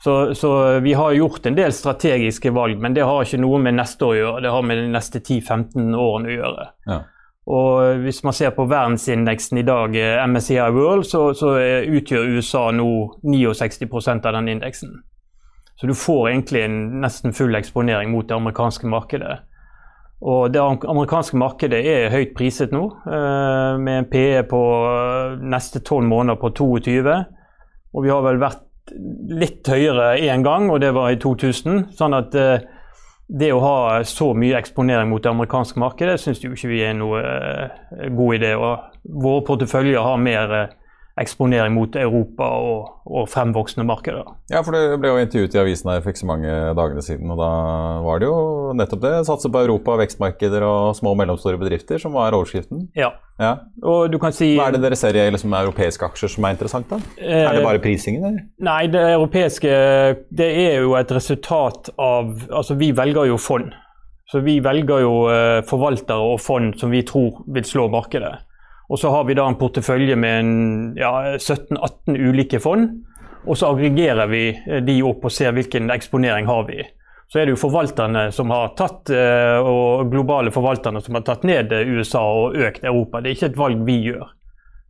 Så, 0.00 0.32
så, 0.32 0.80
vi 0.80 0.94
har 0.96 1.12
gjort 1.12 1.44
en 1.44 1.58
del 1.58 1.74
strategiske 1.76 2.54
valg, 2.56 2.80
men 2.80 2.96
det 2.96 3.04
har 3.04 3.20
ikke 3.20 3.42
noe 3.42 3.58
med 3.60 3.76
neste 3.76 4.06
år 4.06 4.14
å 4.14 4.20
gjøre. 4.22 4.44
Det 4.46 4.52
har 4.54 4.62
med 4.64 4.80
de 4.80 4.92
neste 4.94 5.20
10-15 5.20 5.90
årene 5.92 6.30
å 6.30 6.38
gjøre. 6.38 6.70
Ja. 6.88 7.02
Og 7.50 7.98
Hvis 8.04 8.22
man 8.22 8.34
ser 8.36 8.52
på 8.54 8.68
verdensindeksen 8.70 9.58
i 9.58 9.66
dag, 9.66 9.96
eh, 9.96 10.22
MSCI 10.26 10.70
World, 10.70 11.04
så, 11.04 11.32
så 11.34 11.56
utgjør 11.90 12.36
USA 12.36 12.70
nå 12.70 12.90
69 13.26 14.08
av 14.24 14.32
den 14.36 14.48
indeksen. 14.48 15.00
Så 15.80 15.88
du 15.88 15.94
får 15.96 16.28
egentlig 16.28 16.62
en 16.62 17.00
nesten 17.02 17.32
full 17.32 17.56
eksponering 17.56 18.12
mot 18.12 18.28
det 18.28 18.36
amerikanske 18.36 18.86
markedet. 18.86 19.38
Og 20.20 20.52
det 20.52 20.60
amerikanske 20.60 21.38
markedet 21.40 21.80
er 21.88 22.12
høyt 22.12 22.34
priset 22.36 22.74
nå, 22.76 22.84
eh, 23.08 23.78
med 23.80 23.98
en 23.98 24.08
PE 24.10 24.42
på 24.50 24.60
neste 25.40 25.80
tolv 25.80 26.06
måneder 26.06 26.36
på 26.42 26.52
22. 26.54 27.24
Og 27.94 28.04
vi 28.04 28.12
har 28.12 28.22
vel 28.28 28.42
vært 28.42 28.92
litt 29.40 29.66
høyere 29.66 30.18
én 30.20 30.44
gang, 30.44 30.68
og 30.70 30.82
det 30.84 30.92
var 30.94 31.10
i 31.10 31.18
2000. 31.18 31.88
Sånn 31.96 32.14
at 32.14 32.36
det 33.30 33.52
å 33.54 33.60
ha 33.62 33.74
så 34.08 34.32
mye 34.34 34.58
eksponering 34.58 35.10
mot 35.10 35.22
det 35.22 35.30
amerikanske 35.30 35.78
markedet, 35.78 36.18
syns 36.18 36.42
jo 36.42 36.50
ikke 36.54 36.70
vi 36.72 36.82
er 36.82 36.96
noe 36.98 37.20
god 38.16 38.38
idé. 38.40 38.56
Og 38.58 39.12
våre 39.22 39.44
porteføljer 39.46 40.02
har 40.02 40.18
mer 40.22 40.54
eksponering 41.20 41.74
mot 41.76 41.96
Europa 41.98 42.46
og, 42.64 42.90
og, 43.06 43.26
fremvoksende 43.30 43.84
markeder. 43.88 44.28
Ja, 44.52 44.62
for 44.64 44.76
det 44.76 44.98
ble 45.00 45.12
jo 45.12 45.22
intervjuet 45.22 45.56
i 45.56 45.60
avisen 45.62 45.90
her 45.92 46.02
for 46.02 46.12
ikke 46.12 46.22
så 46.22 46.28
mange 46.30 46.54
dagene 46.78 47.04
siden, 47.04 47.32
og 47.32 47.40
da 47.40 47.50
var 48.04 48.22
det 48.22 48.30
jo 48.30 48.38
nettopp 48.78 49.02
det. 49.04 49.12
Satse 49.28 49.50
på 49.52 49.64
Europa, 49.64 49.98
vekstmarkeder 50.00 50.64
og 50.66 50.94
små 50.98 51.14
og 51.14 51.20
mellomstore 51.20 51.60
bedrifter 51.60 52.00
som 52.02 52.16
var 52.16 52.36
overskriften. 52.36 52.86
Ja. 52.98 53.12
ja. 53.42 53.52
Og 53.84 54.08
du 54.12 54.18
kan 54.22 54.34
si... 54.36 54.54
Hva 54.58 54.70
er 54.70 54.78
det 54.78 54.82
dere 54.86 54.98
ser 54.98 55.18
i 55.18 55.28
liksom, 55.34 55.54
europeiske 55.60 56.08
aksjer 56.08 56.34
som 56.36 56.48
er 56.48 56.56
interessant, 56.56 56.90
da? 56.90 57.00
Eh, 57.20 57.44
er 57.44 57.58
det 57.58 57.66
bare 57.66 57.82
prisingen, 57.84 58.26
eller? 58.30 58.48
Nei, 58.70 58.82
det 58.92 59.04
europeiske 59.12 59.76
det 60.40 60.50
er 60.64 60.80
jo 60.86 60.96
et 60.98 61.12
resultat 61.14 61.92
av 62.00 62.32
Altså, 62.50 62.74
vi 62.78 62.90
velger 62.96 63.28
jo 63.30 63.38
fond. 63.40 63.72
Så 64.30 64.40
vi 64.46 64.60
velger 64.62 65.02
jo 65.02 65.14
eh, 65.30 65.60
forvaltere 65.66 66.22
og 66.32 66.38
fond 66.42 66.76
som 66.78 66.92
vi 66.92 67.02
tror 67.06 67.42
vil 67.50 67.66
slå 67.66 67.88
markedet. 67.90 68.38
Og 68.90 68.98
så 68.98 69.10
har 69.10 69.24
vi 69.24 69.36
da 69.38 69.46
en 69.46 69.58
portefølje 69.58 70.16
med 70.18 70.98
ja, 70.98 71.12
17-18 71.38 72.16
ulike 72.18 72.58
fond. 72.62 72.88
Og 73.46 73.58
så 73.58 73.70
aggregerer 73.70 74.26
vi 74.28 74.48
eh, 74.50 74.80
de 74.84 74.96
opp 75.06 75.28
og 75.28 75.32
ser 75.32 75.54
hvilken 75.56 75.92
eksponering 75.94 76.48
har 76.50 76.66
vi. 76.68 76.82
Så 77.30 77.38
er 77.38 77.46
det 77.46 77.54
jo 77.54 77.60
forvalterne 77.62 78.26
som 78.34 78.50
har 78.50 78.72
tatt, 78.78 79.12
eh, 79.14 79.58
og 79.62 80.10
globale 80.10 80.50
forvalterne 80.52 81.00
som 81.04 81.16
har 81.16 81.24
tatt 81.28 81.46
ned 81.46 81.72
eh, 81.72 81.86
USA 81.86 82.20
og 82.20 82.58
økt 82.58 82.84
Europa. 82.84 83.20
Det 83.22 83.30
er 83.30 83.38
ikke 83.38 83.52
et 83.52 83.60
valg 83.60 83.86
vi 83.86 84.00
gjør. 84.08 84.34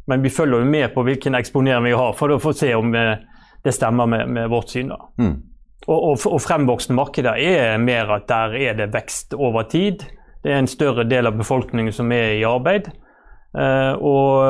Men 0.09 0.25
vi 0.25 0.33
følger 0.33 0.65
jo 0.65 0.71
med 0.73 0.89
på 0.95 1.05
hvilken 1.07 1.37
eksponering 1.39 1.91
vi 1.91 1.95
har, 2.01 2.17
for 2.19 2.33
å 2.33 2.41
få 2.43 2.55
se 2.57 2.73
om 2.75 2.91
det 2.91 3.75
stemmer 3.77 4.09
med, 4.09 4.33
med 4.33 4.49
vårt 4.51 4.73
syn. 4.73 4.91
da. 4.91 4.99
Mm. 5.21 5.37
Og, 5.87 5.99
og, 5.99 6.25
og 6.27 6.41
fremvoksende 6.43 6.97
markeder 6.97 7.37
er 7.37 7.79
mer 7.81 8.11
at 8.17 8.27
der 8.29 8.57
er 8.59 8.81
det 8.81 8.91
vekst 8.97 9.37
over 9.37 9.69
tid. 9.71 10.03
Det 10.43 10.51
er 10.51 10.65
en 10.65 10.73
større 10.73 11.05
del 11.09 11.29
av 11.29 11.37
befolkningen 11.39 11.93
som 11.95 12.11
er 12.17 12.35
i 12.41 12.45
arbeid. 12.49 12.91
Eh, 13.59 13.93
og 13.93 14.45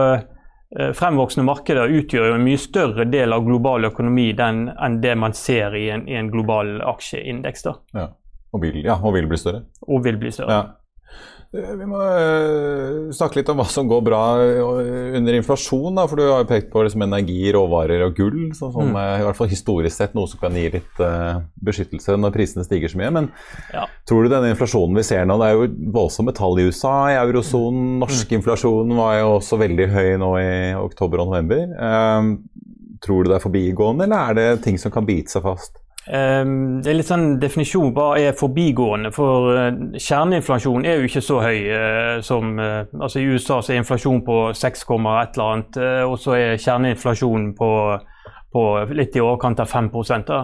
eh, 0.76 0.90
fremvoksende 0.96 1.46
markeder 1.48 1.92
utgjør 2.00 2.30
jo 2.30 2.36
en 2.36 2.44
mye 2.44 2.60
større 2.60 3.06
del 3.08 3.32
av 3.32 3.46
global 3.46 3.88
økonomi 3.88 4.30
enn 4.36 5.00
det 5.02 5.14
man 5.16 5.36
ser 5.36 5.76
i 5.78 5.88
en, 5.94 6.06
i 6.08 6.18
en 6.18 6.30
global 6.32 6.80
aksjeindeks. 6.92 7.66
Ja. 7.96 8.10
Og, 8.50 8.62
vil, 8.64 8.82
ja, 8.84 8.98
og 8.98 9.14
vil 9.14 9.30
bli 9.30 9.38
større. 9.38 9.64
Og 9.86 10.04
vil 10.04 10.18
bli 10.20 10.32
større. 10.34 10.58
Ja. 10.58 10.79
Eh, 11.50 11.70
vi 11.74 11.86
må 11.88 11.98
uh, 11.98 13.08
snakke 13.10 13.40
litt 13.40 13.48
om 13.50 13.58
hva 13.58 13.66
som 13.66 13.88
går 13.90 14.04
bra 14.06 14.20
under 15.18 15.34
inflasjon. 15.34 15.96
Da, 15.98 16.04
for 16.06 16.20
Du 16.20 16.28
har 16.28 16.44
jo 16.44 16.48
pekt 16.50 16.70
på 16.70 16.84
liksom, 16.86 17.02
energi, 17.06 17.40
råvarer 17.54 18.04
og 18.06 18.14
gull 18.18 18.52
så, 18.54 18.68
som 18.70 18.92
mm. 18.94 19.00
i 19.18 19.24
hvert 19.26 19.38
fall 19.38 19.50
historisk 19.50 19.96
sett 19.96 20.14
noe 20.14 20.30
som 20.30 20.42
kan 20.42 20.54
gi 20.54 20.68
litt 20.76 21.02
uh, 21.02 21.42
beskyttelse 21.66 22.14
når 22.20 22.36
prisene 22.36 22.66
stiger 22.66 22.92
så 22.92 23.00
mye. 23.02 23.10
Men 23.18 23.30
ja. 23.74 23.88
tror 24.06 24.24
du 24.24 24.32
denne 24.32 24.52
inflasjonen 24.54 25.00
vi 25.00 25.06
ser 25.10 25.26
nå, 25.26 25.40
det 25.42 25.50
er 25.50 25.58
jo 25.58 25.68
voldsomme 25.98 26.36
tall 26.38 26.62
i 26.62 26.68
USA, 26.70 26.94
i 27.10 27.18
eurosonen. 27.18 27.98
Norsk 28.04 28.30
mm. 28.30 28.38
inflasjon 28.38 28.96
var 29.00 29.18
jo 29.18 29.36
også 29.40 29.58
veldig 29.64 29.90
høy 29.90 30.10
nå 30.22 30.32
i 30.38 30.50
oktober 30.78 31.24
og 31.24 31.32
november. 31.32 31.66
Uh, 31.74 32.70
tror 33.02 33.24
du 33.24 33.32
det 33.32 33.40
er 33.40 33.42
forbigående, 33.42 34.06
eller 34.06 34.30
er 34.30 34.38
det 34.38 34.64
ting 34.68 34.78
som 34.78 34.92
kan 34.94 35.08
bite 35.08 35.32
seg 35.34 35.42
fast? 35.42 35.80
Ehm, 36.08 36.80
det 36.80 36.90
er 36.90 36.96
litt 36.96 37.10
sånn 37.10 37.34
definisjon 37.42 37.92
hva 37.94 38.14
er 38.18 38.36
forbigående. 38.38 39.10
For 39.12 39.50
uh, 39.52 39.66
kjerneinflasjon 40.00 40.86
er 40.88 40.98
jo 40.98 41.10
ikke 41.10 41.22
så 41.24 41.40
høy 41.44 41.58
uh, 41.68 42.14
som 42.24 42.54
uh, 42.56 42.86
altså 42.96 43.20
I 43.20 43.26
USA 43.34 43.60
så 43.60 43.74
er 43.74 43.82
inflasjon 43.82 44.22
på 44.24 44.38
6, 44.56 44.86
et 44.88 45.36
eller 45.36 45.44
annet, 45.50 45.80
og 46.08 46.16
så 46.20 46.38
er 46.38 46.62
kjerneinflasjonen 46.62 47.52
på, 47.58 47.70
på, 48.54 48.64
litt 48.96 49.18
i 49.18 49.22
overkant 49.22 49.60
av 49.60 49.68
5 49.68 49.92
da. 50.26 50.40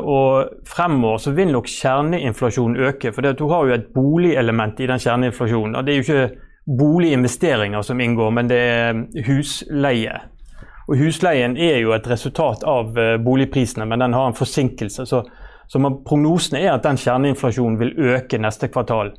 og 0.00 0.66
fremover 0.66 1.18
så 1.18 1.32
vil 1.36 1.52
nok 1.52 1.68
kjerneinflasjonen 1.68 2.76
øke. 2.90 3.12
For 3.12 3.22
du 3.22 3.46
har 3.48 3.66
jo 3.66 3.74
et 3.74 3.88
boligelement 3.94 4.80
i 4.80 4.86
den 4.86 4.98
kjerneinflasjonen. 4.98 5.78
Det 5.84 5.94
er 5.94 6.00
jo 6.00 6.06
ikke 6.06 6.76
boliginvesteringer 6.80 7.82
som 7.82 8.00
inngår, 8.00 8.30
men 8.30 8.50
det 8.50 8.58
er 8.58 9.00
husleie. 9.26 10.20
Og 10.90 10.98
Husleien 10.98 11.54
er 11.54 11.78
jo 11.84 11.94
et 11.94 12.06
resultat 12.10 12.64
av 12.66 12.96
uh, 12.98 13.14
boligprisene, 13.22 13.86
men 13.86 14.02
den 14.02 14.14
har 14.16 14.26
en 14.26 14.34
forsinkelse. 14.34 15.06
Så, 15.06 15.22
så 15.70 15.78
man, 15.82 16.00
prognosen 16.06 16.58
er 16.58 16.72
at 16.74 16.86
den 16.86 16.98
kjerneinflasjonen 16.98 17.78
vil 17.78 17.92
øke 18.10 18.40
neste 18.42 18.68
kvartal 18.74 19.12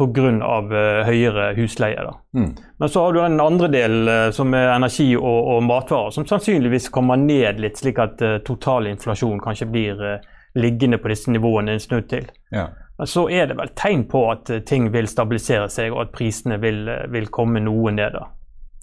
pga. 0.00 0.30
Uh, 0.64 1.04
høyere 1.06 1.52
husleie. 1.58 2.08
Mm. 2.32 2.54
Men 2.80 2.88
så 2.88 3.04
har 3.04 3.12
du 3.12 3.20
den 3.20 3.40
andre 3.40 3.68
delen, 3.68 4.08
uh, 4.08 4.30
som 4.32 4.54
er 4.56 4.72
energi 4.72 5.10
og, 5.16 5.52
og, 5.54 5.62
matvarer, 5.62 6.10
som 6.10 6.26
sannsynligvis 6.26 6.88
kommer 6.88 7.20
ned 7.20 7.60
litt, 7.60 7.78
slik 7.78 8.00
at 8.00 8.24
uh, 8.24 8.38
totalinflasjon 8.46 9.44
kanskje 9.44 9.68
blir 9.70 10.00
uh, 10.00 10.16
liggende 10.56 10.98
på 10.98 11.12
disse 11.12 11.30
nivåene 11.30 11.76
en 11.76 11.84
snudd 11.84 12.08
til. 12.08 12.32
Ja. 12.54 12.70
Men 12.96 13.10
så 13.10 13.28
er 13.28 13.50
det 13.50 13.58
vel 13.58 13.74
tegn 13.76 14.08
på 14.08 14.24
at 14.30 14.50
ting 14.66 14.88
vil 14.94 15.10
stabilisere 15.10 15.68
seg, 15.68 15.92
og 15.92 16.06
at 16.06 16.14
prisene 16.14 16.56
vil, 16.62 16.86
vil 17.10 17.26
komme 17.28 17.60
noe 17.60 17.92
ned. 17.92 18.14
da. 18.14 18.28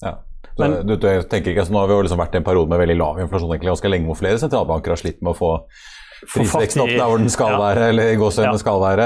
Ja. 0.03 0.19
Men, 0.59 0.81
du, 0.87 0.95
du, 0.95 1.07
tenker 1.31 1.53
ikke, 1.53 1.63
altså, 1.63 1.73
nå 1.73 1.81
har 1.83 1.89
vi 1.89 1.95
jo 1.95 2.03
liksom 2.07 2.21
vært 2.21 2.35
i 2.35 2.41
en 2.41 2.45
periode 2.47 2.71
med 2.71 2.81
veldig 2.83 2.99
lav 2.99 3.23
inflasjon 3.23 3.53
egentlig 3.53 3.71
ganske 3.71 3.91
lenge, 3.93 4.09
hvor 4.09 4.19
flere 4.19 4.41
sentralbanker 4.41 4.95
har 4.95 5.01
slitt 5.01 5.21
med 5.23 5.33
å 5.33 5.37
få 5.37 5.55
prisveksten 6.29 6.83
opp 6.83 6.91
der 6.91 7.09
hvor 7.09 7.17
den 7.17 7.31
skal 7.33 7.55
ja. 7.55 7.59
være, 7.61 7.87
eller 7.91 8.13
i 8.13 8.17
gåsehudene 8.19 8.53
ja. 8.53 8.61
skal 8.61 8.81
være. 8.81 9.05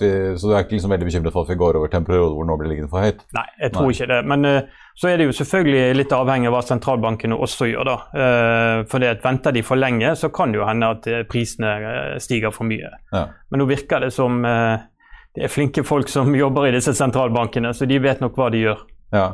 Vi, 0.00 0.10
så 0.40 0.50
du 0.50 0.54
er 0.54 0.64
ikke 0.64 0.76
liksom 0.76 0.94
veldig 0.94 1.08
bekymret 1.08 1.34
for 1.34 1.46
at 1.46 1.52
vi 1.52 1.58
går 1.60 1.78
over 1.78 1.92
til 1.92 2.00
en 2.00 2.06
periode 2.08 2.32
hvor 2.34 2.46
den 2.46 2.50
nå 2.50 2.58
blir 2.60 2.72
liggende 2.72 2.90
for 2.92 3.06
høyt? 3.06 3.22
Nei, 3.36 3.46
jeg 3.62 3.74
tror 3.76 3.86
Nei. 3.86 3.94
ikke 3.94 4.10
det. 4.10 4.20
Men 4.32 4.48
uh, 4.48 4.86
så 4.98 5.10
er 5.10 5.20
det 5.20 5.28
jo 5.28 5.36
selvfølgelig 5.38 5.98
litt 6.00 6.14
avhengig 6.16 6.50
av 6.50 6.56
hva 6.56 6.62
sentralbankene 6.66 7.38
også 7.46 7.70
gjør. 7.70 7.92
da. 7.92 7.96
Uh, 8.10 8.76
for 8.90 9.02
det 9.02 9.14
at 9.14 9.24
Venter 9.26 9.54
de 9.54 9.64
for 9.66 9.80
lenge, 9.80 10.14
så 10.18 10.32
kan 10.34 10.54
det 10.54 10.60
jo 10.60 10.68
hende 10.68 10.92
at 10.96 11.10
uh, 11.10 11.22
prisene 11.30 11.74
stiger 12.22 12.54
for 12.54 12.68
mye. 12.68 12.90
Ja. 13.14 13.26
Men 13.50 13.62
nå 13.62 13.70
virker 13.70 14.02
det 14.02 14.14
som 14.16 14.42
det 14.42 15.44
er 15.46 15.52
flinke 15.52 15.86
folk 15.86 16.10
som 16.10 16.34
jobber 16.44 16.68
i 16.68 16.74
disse 16.74 16.96
sentralbankene, 16.98 17.74
så 17.76 17.86
de 17.86 18.02
vet 18.02 18.22
nok 18.24 18.38
hva 18.38 18.50
de 18.50 18.66
gjør. 18.66 18.82
Ja. 19.10 19.24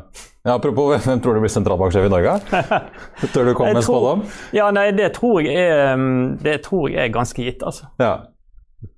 ja. 0.45 0.55
Apropos, 0.55 0.97
hvem 1.05 1.21
tror 1.21 1.37
du 1.37 1.43
blir 1.45 1.53
sentralbanksjef 1.53 2.07
i 2.09 2.13
Norge? 2.13 2.39
Tør 3.35 3.51
du 3.51 3.53
komme 3.55 3.75
med 3.75 3.83
en 3.83 3.89
spådom? 3.89 4.25
Ja, 4.57 4.71
nei, 4.75 4.89
det 4.97 5.13
tror, 5.19 5.43
er, 5.43 5.93
mm, 5.99 6.39
det 6.45 6.63
tror 6.67 6.89
jeg 6.93 7.05
er 7.09 7.13
ganske 7.15 7.45
gitt, 7.45 7.65
altså. 7.67 7.91
Ja. 8.03 8.15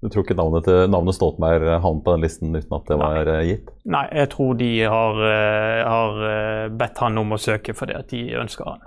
Du 0.03 0.09
tror 0.11 0.25
ikke 0.25 0.37
navnet, 0.37 0.67
til, 0.67 0.85
navnet 0.91 1.17
Stoltenberg 1.17 1.79
havnet 1.83 2.05
på 2.05 2.15
den 2.15 2.25
listen 2.27 2.55
uten 2.55 2.75
at 2.77 2.91
det 2.91 2.99
var 2.99 3.31
nei. 3.31 3.39
gitt? 3.47 3.71
Nei, 3.89 4.05
jeg 4.21 4.31
tror 4.35 4.59
de 4.59 4.71
har, 4.85 5.21
eh, 5.29 5.83
har, 5.87 6.19
eh, 6.29 6.65
bedt 6.81 6.99
han 7.03 7.19
om 7.23 7.35
å 7.35 7.39
søke 7.41 7.75
fordi 7.79 7.95
at 7.97 8.11
de 8.13 8.25
ønsker 8.43 8.69
han. 8.69 8.83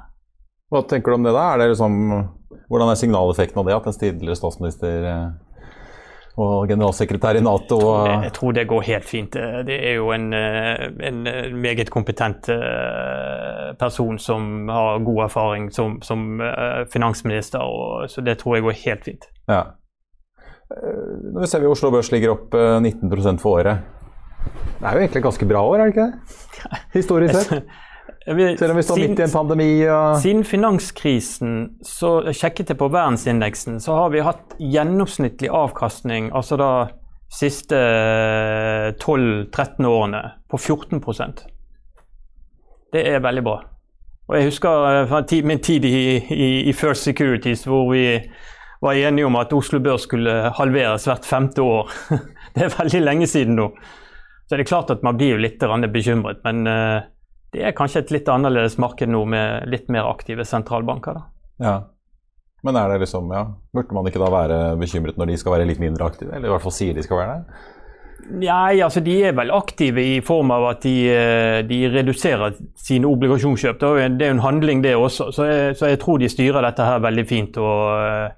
Hva 0.72 0.84
tenker 0.88 1.12
du 1.12 1.18
om 1.18 1.26
det, 1.26 1.34
da? 1.36 1.46
Er 1.54 1.64
det 1.64 1.72
liksom, 1.74 1.96
hvordan 2.72 2.92
er 2.92 3.00
signaleffekten 3.00 3.60
av 3.60 3.68
det 3.68 3.76
at 3.76 3.88
en 3.90 3.98
tidligere 4.04 4.40
statsminister 4.40 5.08
eh, 5.10 5.26
og 6.40 6.70
generalsekretær 6.70 7.40
i 7.40 7.44
Nato. 7.44 7.80
Jeg, 8.08 8.20
jeg 8.28 8.34
tror 8.38 8.56
det 8.56 8.68
går 8.70 8.86
helt 8.88 9.08
fint. 9.08 9.36
Det 9.68 9.78
er 9.90 9.98
jo 10.00 10.12
en, 10.16 10.30
eh, 10.34 10.86
en 11.10 11.22
meget 11.62 11.92
kompetent 11.92 12.50
eh, 12.54 13.68
person 13.80 14.20
som 14.20 14.70
har 14.72 15.04
god 15.06 15.24
erfaring 15.28 15.70
som, 15.74 16.00
som 16.06 16.42
eh, 16.42 16.86
finansminister, 16.94 17.60
og, 17.60 18.10
så 18.10 18.24
det 18.24 18.38
tror 18.40 18.58
jeg 18.58 18.68
går 18.68 18.80
helt 18.86 19.08
fint. 19.12 19.30
Ja. 19.52 19.64
Nå 20.72 21.44
ser 21.52 21.60
vi 21.60 21.68
Oslo 21.68 21.90
Børs 21.92 22.14
ligger 22.14 22.32
opp 22.32 22.54
19% 22.56 23.42
for 23.44 23.60
året. 23.60 23.82
Det 24.80 24.88
er 24.88 24.96
jo 24.96 25.02
egentlig 25.04 25.24
ganske 25.26 25.48
bra 25.50 25.64
år, 25.68 25.82
er 25.82 25.90
det 25.90 25.96
ikke 25.98 26.06
det? 26.06 26.38
Historisk 27.00 27.36
sett. 27.36 27.74
Selv 28.26 28.70
om 28.70 28.78
vi 28.78 28.84
står 28.84 28.96
sin, 28.96 29.10
midt 29.10 29.20
i 29.20 29.24
en 29.24 29.34
pandemi? 29.34 29.70
Og... 29.90 30.20
Siden 30.22 30.44
finanskrisen 30.46 31.56
så 31.86 32.12
sjekket 32.30 32.70
jeg 32.70 32.78
på 32.78 32.90
verdensindeksen, 32.94 33.80
så 33.82 33.98
har 33.98 34.14
vi 34.14 34.22
hatt 34.26 34.54
gjennomsnittlig 34.62 35.50
avkastning, 35.50 36.30
altså 36.38 36.60
da 36.62 36.72
siste 37.32 37.80
12-13 39.02 39.88
årene, 39.88 40.22
på 40.52 40.60
14% 40.60 41.46
Det 42.92 43.04
er 43.08 43.24
veldig 43.24 43.44
bra. 43.46 43.62
Og 44.28 44.38
jeg 44.38 44.50
husker 44.50 45.06
eh, 45.08 45.46
min 45.48 45.62
tid 45.64 45.86
i, 45.88 46.18
i, 46.18 46.50
i 46.70 46.74
First 46.76 47.08
Securities 47.08 47.64
hvor 47.68 47.90
vi 47.92 48.20
var 48.82 48.98
enige 48.98 49.26
om 49.26 49.36
at 49.40 49.54
Oslo 49.54 49.80
Børs 49.80 50.06
skulle 50.08 50.52
halveres 50.58 51.06
hvert 51.08 51.26
femte 51.26 51.62
år. 51.62 51.92
det 52.56 52.66
er 52.66 52.78
veldig 52.78 53.02
lenge 53.02 53.28
siden 53.28 53.58
nå. 53.60 53.68
Så 54.48 54.58
det 54.58 54.66
er 54.66 54.72
klart 54.72 54.92
at 54.92 55.04
man 55.04 55.18
blir 55.18 55.40
litt 55.40 55.62
bekymret, 55.94 56.42
men 56.44 56.68
uh, 56.68 57.04
det 57.52 57.66
er 57.68 57.76
kanskje 57.76 58.06
et 58.06 58.14
litt 58.16 58.30
annerledes 58.32 58.78
marked 58.80 59.12
nå 59.12 59.26
med 59.28 59.68
litt 59.72 59.90
mer 59.92 60.08
aktive 60.08 60.46
sentralbanker. 60.48 61.20
da. 61.20 61.24
Ja. 61.62 61.76
Men 62.64 62.78
er 62.78 62.94
det 62.94 63.04
liksom, 63.04 63.32
ja, 63.34 63.46
burde 63.74 63.96
man 63.98 64.08
ikke 64.08 64.22
da 64.22 64.30
være 64.32 64.58
bekymret 64.80 65.18
når 65.18 65.32
de 65.32 65.38
skal 65.42 65.56
være 65.58 65.68
litt 65.70 65.82
mindre 65.82 66.08
aktive? 66.12 66.34
Eller 66.36 66.50
i 66.50 66.54
hvert 66.54 66.64
fall 66.64 66.76
sier 66.76 66.98
de 66.98 67.04
skal 67.06 67.24
være 67.24 67.38
det? 67.38 67.62
Nei, 68.32 68.78
altså 68.86 69.02
de 69.04 69.16
er 69.26 69.34
vel 69.36 69.50
aktive 69.52 70.04
i 70.06 70.20
form 70.24 70.54
av 70.54 70.68
at 70.70 70.86
de, 70.86 70.94
eh, 71.10 71.62
de 71.68 71.80
reduserer 71.92 72.54
sine 72.80 73.10
obligasjonskjøp. 73.10 73.80
Det 73.82 73.90
er 73.90 74.30
jo 74.30 74.36
en 74.36 74.44
handling, 74.46 74.84
det 74.86 74.94
også. 74.96 75.32
Så 75.34 75.48
jeg, 75.50 75.74
så 75.80 75.90
jeg, 75.90 76.00
tror 76.00 76.22
de 76.22 76.30
styrer 76.30 76.64
dette 76.64 76.86
her 76.86 77.02
veldig 77.04 77.26
fint. 77.28 77.58
Og, 77.58 78.38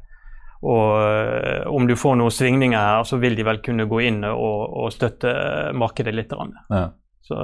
og 0.63 1.67
om 1.75 1.86
du 1.89 1.98
får 2.00 2.15
noen 2.17 2.34
svingninger 2.34 2.79
her, 2.79 3.03
så 3.05 3.20
vil 3.22 3.36
de 3.38 3.46
vel 3.46 3.60
kunne 3.65 3.89
gå 3.91 4.01
inn 4.08 4.24
og, 4.32 4.63
og 4.86 4.96
støtte 4.96 5.36
markedet 5.75 6.15
litt. 6.15 6.34
Ja. 6.72 6.88
Så 7.27 7.43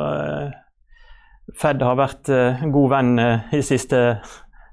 Fed 1.57 1.81
har 1.81 1.97
vært 1.97 2.29
en 2.29 2.71
god 2.73 2.89
venn 2.91 3.17
i 3.55 3.61
siste 3.65 4.01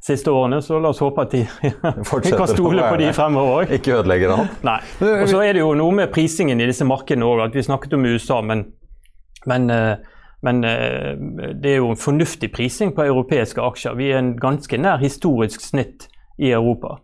siste 0.06 0.30
årene, 0.30 0.60
så 0.62 0.78
la 0.78 0.90
oss 0.92 1.00
håpe 1.02 1.24
at 1.26 1.34
de 1.34 1.42
kan 2.38 2.50
stole 2.50 2.82
på 2.84 2.98
de 3.00 3.12
fremover 3.16 3.62
òg. 3.62 3.72
Ikke 3.78 3.96
ødelegger 3.98 4.34
han. 4.36 4.50
Nei. 4.68 4.78
Og 5.02 5.30
så 5.30 5.40
er 5.42 5.56
det 5.56 5.64
jo 5.64 5.72
noe 5.78 5.94
med 5.96 6.12
prisingen 6.14 6.62
i 6.62 6.68
disse 6.68 6.86
markedene 6.86 7.26
òg. 7.26 7.48
Vi 7.54 7.64
snakket 7.66 7.96
om 7.98 8.06
USA, 8.06 8.40
men, 8.46 8.66
men, 9.50 9.70
eh, 9.72 9.96
men, 10.46 10.62
eh, 10.68 11.16
det 11.54 11.72
er 11.72 11.80
jo 11.80 11.90
en 11.94 12.00
fornuftig 12.00 12.52
prising 12.54 12.94
på 12.96 13.06
europeiske 13.06 13.62
aksjer. 13.62 13.98
Vi 13.98 14.12
er 14.12 14.22
en 14.22 14.36
ganske 14.40 14.78
nær 14.78 15.02
historisk 15.02 15.64
snitt 15.64 16.08
i 16.38 16.52
Europa. 16.54 17.00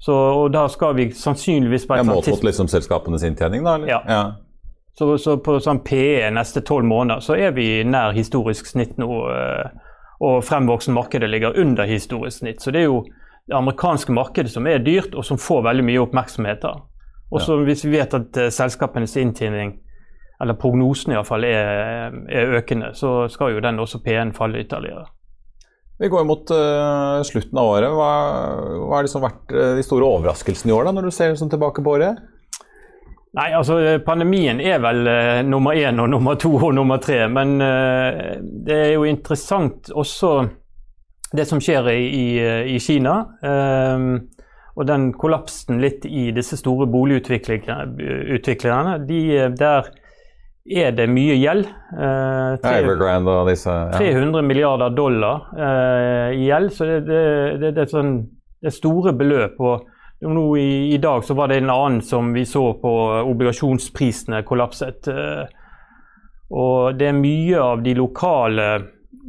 Så, 0.00 0.12
og 0.12 0.52
da 0.52 0.64
skal 0.72 0.94
vi 0.96 1.10
sannsynligvis 1.12 1.84
på 1.86 1.96
et 1.96 2.00
ja, 2.00 2.08
Målt 2.08 2.28
mot 2.32 2.44
liksom 2.44 2.70
selskapenes 2.72 3.24
inntjening, 3.26 3.64
da? 3.64 3.76
Eller? 3.76 3.90
Ja. 3.92 4.00
ja. 4.08 4.22
Så, 4.98 5.06
så, 5.18 5.36
på 5.40 5.56
sånn 5.62 5.82
PE 5.86 6.28
neste 6.34 6.60
tolv 6.66 6.84
måneder 6.88 7.22
så 7.24 7.36
er 7.38 7.54
vi 7.56 7.84
nær 7.86 8.12
historisk 8.16 8.68
snitt 8.68 8.98
nå. 9.00 9.08
Uh, 9.30 9.88
og 10.20 10.42
fremvoksende 10.44 10.98
markedet 10.98 11.30
ligger 11.32 11.56
under 11.56 11.88
historisk 11.88 12.42
snitt. 12.42 12.60
Så 12.60 12.74
det 12.74 12.82
er 12.82 12.90
jo 12.90 13.04
det 13.48 13.56
amerikanske 13.56 14.12
markedet 14.12 14.52
som 14.52 14.66
er 14.68 14.82
dyrt, 14.84 15.14
og 15.16 15.24
som 15.24 15.40
får 15.40 15.62
veldig 15.64 15.86
mye 15.86 16.02
oppmerksomhet. 16.02 16.60
da. 16.62 16.74
Og 17.30 17.40
så 17.40 17.56
ja. 17.56 17.64
Hvis 17.64 17.86
vi 17.86 17.94
vet 17.94 18.14
at 18.14 18.36
uh, 18.36 18.50
selskapenes 18.52 19.16
inntjening, 19.16 19.78
eller 20.40 20.56
prognosen 20.60 21.14
iallfall, 21.14 21.44
er, 21.44 22.12
er 22.28 22.52
økende, 22.60 22.92
så 22.96 23.28
skal 23.32 23.54
jo 23.54 23.64
den 23.64 23.80
også 23.80 24.02
P1 24.04 24.34
falle 24.36 24.60
ytterligere. 24.64 25.06
Vi 26.00 26.08
går 26.08 26.24
mot 26.24 26.52
uh, 26.52 27.20
slutten 27.28 27.58
av 27.60 27.74
året. 27.74 27.92
Hva, 27.92 28.12
hva 28.86 28.94
har 28.96 29.04
liksom 29.04 29.24
vært 29.24 29.52
uh, 29.52 29.72
de 29.76 29.84
store 29.84 30.06
overraskelsene 30.08 30.72
i 30.72 30.76
år, 30.76 30.88
da, 30.88 30.94
når 30.96 31.08
du 31.08 31.12
ser 31.12 31.34
liksom, 31.34 31.50
tilbake 31.52 31.84
på 31.84 31.96
året? 31.96 32.22
Nei, 33.38 33.52
altså 33.54 33.76
Pandemien 34.02 34.58
er 34.58 34.80
vel 34.82 35.06
uh, 35.06 35.38
nummer 35.46 35.78
én 35.78 36.02
og 36.02 36.08
nummer 36.10 36.34
to 36.40 36.50
og 36.58 36.72
nummer 36.74 36.98
tre. 37.02 37.28
Men 37.30 37.62
uh, 37.62 38.42
det 38.42 38.78
er 38.88 38.92
jo 38.96 39.04
interessant 39.06 39.92
også 39.94 40.48
det 41.30 41.46
som 41.46 41.60
skjer 41.62 41.86
i, 41.92 42.08
i, 42.10 42.24
i 42.74 42.78
Kina. 42.82 43.20
Uh, 43.44 44.18
og 44.74 44.86
den 44.88 45.12
kollapsen 45.18 45.80
litt 45.82 46.04
i 46.08 46.30
disse 46.34 46.56
store 46.58 46.86
boligutviklerne. 46.90 48.98
De, 49.06 49.48
der 49.58 49.82
er 50.80 50.90
det 50.96 51.08
mye 51.10 51.34
gjeld. 51.38 51.66
Uh, 51.94 52.58
300, 52.64 53.46
disse, 53.50 53.70
ja. 53.70 53.90
300 53.94 54.42
milliarder 54.46 54.90
dollar 54.96 55.36
i 56.34 56.46
gjeld. 56.48 56.70
Så 56.74 56.84
det, 56.88 57.00
det, 57.06 57.22
det, 57.62 57.70
det 57.78 57.82
er 57.86 57.90
sånn, 57.94 58.12
det 58.58 58.68
er 58.72 58.80
store 58.80 59.12
beløp. 59.14 59.54
og 59.62 59.74
nå 60.20 60.56
i, 60.56 60.94
i, 60.94 60.98
dag 60.98 61.24
så 61.24 61.34
var 61.34 61.48
det 61.48 61.56
en 61.56 61.70
annen 61.70 62.02
som 62.02 62.32
vi 62.32 62.46
så 62.46 62.74
på 62.74 62.92
obligasjonsprisene 63.24 64.42
kollapset. 64.42 65.08
Eh, 65.08 65.44
og 66.50 66.98
det 66.98 67.08
er 67.08 67.16
mye 67.16 67.60
av 67.62 67.82
de 67.82 67.94
lokale 67.96 68.66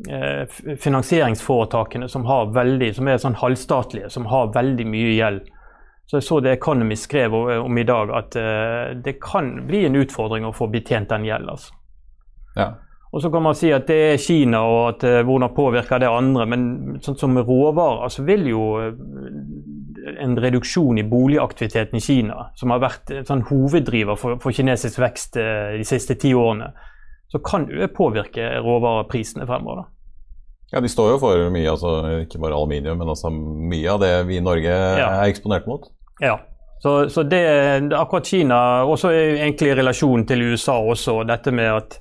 eh, 0.10 0.44
finansieringsforetakene 0.80 2.10
som, 2.10 2.26
har 2.26 2.52
veldig, 2.56 2.92
som 2.98 3.08
er 3.08 3.24
sånn 3.24 3.40
halvstatlige, 3.40 4.12
som 4.12 4.28
har 4.32 4.52
veldig 4.56 4.88
mye 4.90 5.16
gjeld. 5.16 5.50
Så 6.10 6.20
jeg 6.20 6.28
så 6.28 6.40
det 6.44 6.58
Economist 6.58 7.08
skrev 7.08 7.36
om 7.36 7.78
i 7.78 7.88
dag, 7.88 8.12
at 8.12 8.36
eh, 8.36 8.96
det 9.00 9.20
kan 9.24 9.62
bli 9.68 9.86
en 9.88 10.00
utfordring 10.02 10.48
å 10.48 10.56
få 10.56 10.68
betjent 10.74 11.14
den 11.14 11.30
gjelden. 11.30 11.54
Altså. 11.56 11.78
Ja. 12.58 12.74
Og 13.12 13.24
så 13.24 13.32
kan 13.32 13.44
man 13.44 13.56
si 13.56 13.72
at 13.76 13.88
det 13.88 14.00
er 14.10 14.20
Kina, 14.24 14.64
og 14.68 14.84
at 14.90 15.26
hvordan 15.28 15.52
påvirker 15.56 16.00
det 16.00 16.08
andre. 16.08 16.46
Men 16.48 16.62
sånn 17.04 17.18
som 17.20 17.36
råvarer, 17.36 18.08
så 18.12 18.24
vil 18.24 18.46
jo 18.48 18.62
en 20.20 20.38
reduksjon 20.40 20.98
i 20.98 21.06
boligaktiviteten 21.08 21.98
i 21.98 22.04
Kina, 22.04 22.50
som 22.56 22.74
har 22.74 22.82
vært 22.84 23.12
en 23.14 23.28
sånn 23.28 23.46
hoveddriver 23.50 24.20
for, 24.20 24.40
for 24.42 24.56
kinesisk 24.56 25.00
vekst 25.02 25.40
uh, 25.40 25.74
de 25.78 25.88
siste 25.88 26.18
ti 26.22 26.34
årene, 26.38 26.72
så 27.32 27.40
kan 27.46 27.68
det 27.70 27.94
påvirke 27.96 28.48
råvareprisene 28.64 29.48
fremover. 29.48 29.84
da. 29.84 29.90
Ja, 30.72 30.80
De 30.84 30.90
står 30.92 31.14
jo 31.14 31.20
for 31.20 31.50
mye, 31.52 31.68
altså 31.72 32.22
ikke 32.24 32.40
bare 32.44 32.56
aluminium, 32.56 33.00
men 33.00 33.12
også 33.12 33.32
mye 33.32 33.92
av 33.92 34.00
det 34.04 34.14
vi 34.30 34.40
i 34.40 34.44
Norge 34.44 34.72
ja. 34.72 35.10
er 35.20 35.32
eksponert 35.32 35.68
mot. 35.68 35.90
Ja, 36.24 36.38
så, 36.84 37.10
så 37.10 37.24
det, 37.24 37.44
akkurat 37.94 38.26
Kina, 38.26 38.84
også 38.90 39.12
egentlig 39.14 39.70
i 39.70 39.76
relasjon 39.78 40.26
til 40.26 40.42
USA 40.50 40.80
også, 40.82 41.22
dette 41.30 41.54
med 41.54 41.70
at 41.76 42.00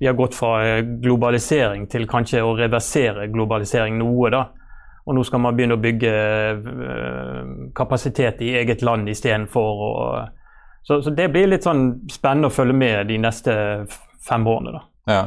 vi 0.00 0.08
har 0.08 0.16
gått 0.18 0.34
fra 0.36 0.58
eh, 0.64 0.82
globalisering 1.02 1.86
til 1.88 2.08
kanskje 2.10 2.42
å 2.44 2.56
reversere 2.58 3.28
globalisering 3.32 4.00
noe. 4.00 4.30
da. 4.34 4.42
Og 5.06 5.14
nå 5.14 5.22
skal 5.26 5.42
man 5.42 5.54
begynne 5.54 5.76
å 5.78 5.82
bygge 5.82 6.12
eh, 6.12 7.50
kapasitet 7.78 8.42
i 8.42 8.56
eget 8.58 8.82
land 8.82 9.08
istedenfor. 9.08 9.84
Så, 10.86 11.00
så 11.02 11.12
det 11.14 11.28
blir 11.34 11.50
litt 11.50 11.66
sånn 11.66 12.08
spennende 12.10 12.50
å 12.50 12.54
følge 12.54 12.74
med 12.74 13.06
de 13.10 13.18
neste 13.22 13.54
fem 14.26 14.46
årene. 14.46 14.74
da. 14.74 14.82
Ja. 15.06 15.24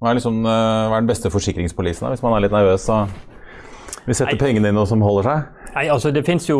Hva 0.00 0.10
er, 0.10 0.18
liksom, 0.18 0.42
eh, 0.44 0.88
hva 0.90 0.98
er 0.98 1.04
den 1.04 1.08
beste 1.08 1.32
forsikringspolisen 1.32 2.04
da, 2.04 2.12
hvis 2.12 2.24
man 2.24 2.36
er 2.36 2.44
litt 2.44 2.52
nervøs? 2.52 2.88
og 2.92 3.08
vil 4.04 4.16
setter 4.18 4.36
Nei. 4.36 4.40
pengene 4.40 4.68
inn 4.68 4.76
noe 4.76 4.88
som 4.88 5.00
holder 5.00 5.28
seg? 5.30 5.70
Nei, 5.74 5.86
altså 5.90 6.10
Det 6.12 6.22
fins 6.28 6.44
jo, 6.46 6.58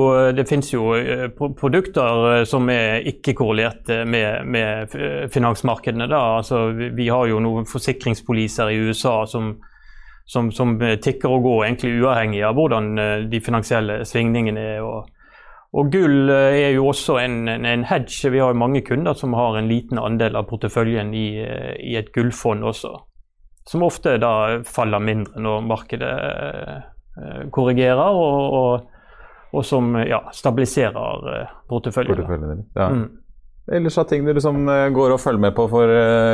jo, 0.73 0.95
eh, 0.97 1.27
produkter 1.61 2.47
som 2.49 2.71
er 2.73 3.05
ikke 3.11 3.35
korrelert 3.37 3.93
med, 4.09 4.49
med 4.49 4.97
finansmarkedene. 5.33 6.09
da. 6.09 6.23
Altså, 6.39 6.71
vi 6.73 7.09
har 7.13 7.29
jo 7.29 7.43
noen 7.45 7.69
forsikringspoliser 7.69 8.73
i 8.73 8.81
USA 8.89 9.27
som, 9.29 9.59
som, 10.27 10.51
som, 10.53 10.79
tikker 10.79 11.31
og 11.31 11.43
går, 11.45 11.65
egentlig 11.67 11.99
uavhengig 12.01 12.45
av 12.47 12.57
hvordan 12.59 12.95
eh, 12.99 13.27
de 13.31 13.41
finansielle 13.45 14.01
svingningene 14.09 14.69
er. 14.77 14.85
Og, 14.85 15.11
og 15.75 15.91
gull 15.93 16.31
er 16.31 16.71
jo 16.77 16.89
også 16.93 17.19
en, 17.23 17.49
en, 17.49 17.85
hedge. 17.91 18.31
Vi 18.31 18.41
har 18.41 18.55
jo 18.55 18.63
mange 18.63 18.85
kunder 18.87 19.19
som 19.19 19.35
har 19.35 19.59
en 19.59 19.69
liten 19.69 19.99
andel 19.99 20.39
av 20.39 20.49
porteføljen 20.51 21.13
i, 21.15 21.29
i 21.83 21.97
et 21.99 22.13
gullfond 22.15 22.65
også. 22.65 22.95
Som 23.69 23.83
ofte 23.83 24.19
da 24.21 24.63
faller 24.69 25.01
mindre 25.01 25.41
når 25.41 25.63
markedet 25.67 26.13
Eh, 27.15 27.51
korrigerer 27.51 28.17
og, 28.19 28.55
og, 28.59 28.87
og 29.55 29.63
som 29.67 29.93
ja, 30.03 30.19
stabiliserer 30.35 31.29
eh, 31.31 31.53
porteføljen. 31.71 32.17
porteføljen 32.17 32.65
ja. 32.75 32.89
mm. 32.91 33.05
Ellers 33.77 33.99
av 34.03 34.09
ting 34.11 34.27
du 34.27 34.33
liksom 34.35 34.67
eh, 34.69 34.89
går 34.95 35.15
og 35.15 35.21
følger 35.23 35.45
med 35.47 35.55
på 35.55 35.69
for 35.71 35.93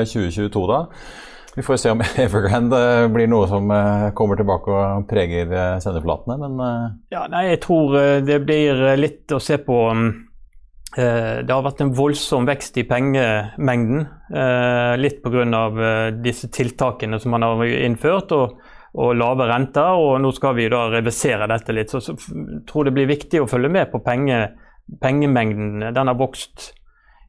2022, 0.08 0.62
da? 0.70 0.78
Vi 1.56 1.64
får 1.66 1.80
se 1.82 1.90
om 1.90 2.02
Evergrande 2.24 2.80
blir 3.14 3.30
noe 3.30 3.48
som 3.50 3.70
kommer 4.16 4.38
tilbake 4.38 4.70
og 4.70 5.06
preger 5.10 5.54
sendeflatene, 5.82 6.38
men 6.38 6.64
Ja, 7.12 7.26
nei, 7.30 7.48
jeg 7.52 7.62
tror 7.66 7.96
det 8.26 8.42
blir 8.46 8.84
litt 9.00 9.32
å 9.34 9.40
se 9.42 9.58
på 9.62 9.78
mm, 9.90 10.10
det 10.90 11.50
har 11.50 11.62
vært 11.62 11.84
en 11.84 11.92
voldsom 11.94 12.48
vekst 12.48 12.80
i 12.82 12.82
pengemengden. 12.82 14.08
Litt 14.98 15.20
pga. 15.22 15.60
disse 16.18 16.48
tiltakene 16.50 17.20
som 17.22 17.30
man 17.30 17.46
har 17.46 17.62
innført. 17.62 18.34
og 18.34 18.58
og 18.98 19.14
lave 19.18 19.46
renter. 19.50 19.94
Og 19.98 20.18
nå 20.22 20.32
skal 20.36 20.56
vi 20.58 20.68
da 20.72 20.86
reversere 20.92 21.48
dette 21.50 21.76
litt. 21.76 21.92
Så, 21.92 22.16
jeg 22.16 22.64
tror 22.70 22.88
det 22.88 22.94
blir 22.96 23.10
viktig 23.10 23.42
å 23.42 23.48
følge 23.50 23.72
med 23.72 23.90
på 23.92 24.02
penge, 24.04 24.42
pengemengden. 25.02 25.90
Den 25.94 26.12
har 26.12 26.18
vokst 26.18 26.72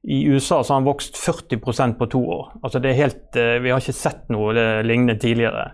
i 0.03 0.23
USA 0.25 0.63
så 0.63 0.73
har 0.73 0.79
han 0.79 0.87
vokst 0.87 1.17
40% 1.19 1.97
på 1.99 2.07
to 2.09 2.23
år. 2.37 2.47
Altså 2.63 2.79
det 2.81 2.91
er 2.91 3.01
helt, 3.03 3.35
eh, 3.35 3.59
Vi 3.61 3.69
har 3.69 3.79
ikke 3.79 3.93
sett 3.93 4.29
noe 4.33 4.53
lignende 4.83 5.19
tidligere. 5.21 5.71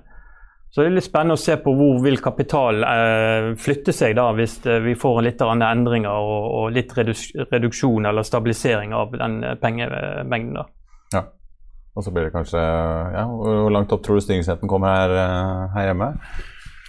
Så 0.70 0.84
det 0.84 0.90
er 0.90 0.98
litt 0.98 1.08
spennende 1.08 1.38
å 1.38 1.40
se 1.40 1.56
på 1.64 1.72
hvor 1.74 2.02
vil 2.04 2.20
kapital 2.22 2.84
eh, 2.84 3.54
flytte 3.58 3.94
seg 3.96 4.18
da, 4.20 4.28
hvis 4.36 4.60
eh, 4.68 4.82
vi 4.84 4.98
får 5.00 5.22
litt 5.26 5.40
andre 5.42 5.72
endringer 5.74 6.12
og, 6.12 6.44
og, 6.60 6.68
litt 6.76 6.92
reduksjon 6.98 8.06
eller 8.06 8.28
stabilisering 8.28 8.94
av 8.94 9.16
den 9.16 9.40
eh, 9.48 9.56
pengemengden. 9.62 10.60
da. 10.60 10.66
Ja. 11.16 11.24
Og 11.98 12.06
så 12.06 12.14
blir 12.14 12.28
det 12.28 12.36
kanskje 12.36 12.62
ja, 12.62 13.24
Hvor 13.26 13.72
langt 13.74 13.96
opp 13.96 14.04
tror 14.06 14.20
du 14.20 14.26
styringsretten 14.28 14.70
kommer 14.70 14.94
her, 14.94 15.16
eh, 15.18 15.64
her, 15.74 15.90
hjemme? 15.90 16.12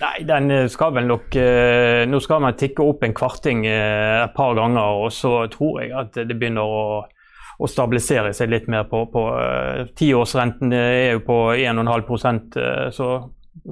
Nei, 0.03 0.17
den 0.29 0.51
eh, 0.53 0.67
skal 0.69 0.93
vel 0.99 1.09
nok 1.09 1.39
eh, 1.39 2.03
Nå 2.11 2.21
skal 2.25 2.43
man 2.45 2.59
tikke 2.59 2.85
opp 2.85 3.07
en 3.07 3.17
kvarting 3.17 3.65
et 3.71 4.35
par 4.37 4.59
ganger, 4.59 5.07
og 5.07 5.15
så 5.15 5.47
tror 5.55 5.81
jeg 5.85 5.95
at 5.97 6.19
det 6.19 6.37
begynner 6.37 6.67
å, 6.67 6.83
å 7.59 7.67
stabilisere 7.67 8.31
seg 8.37 8.53
litt 8.53 8.69
mer 8.71 8.87
på, 8.91 9.03
på 9.11 9.25
Tiårsrenten 9.99 10.73
er 10.77 11.17
jo 11.17 11.25
på 11.27 11.39
1,5% 11.59 12.59
så 12.95 13.09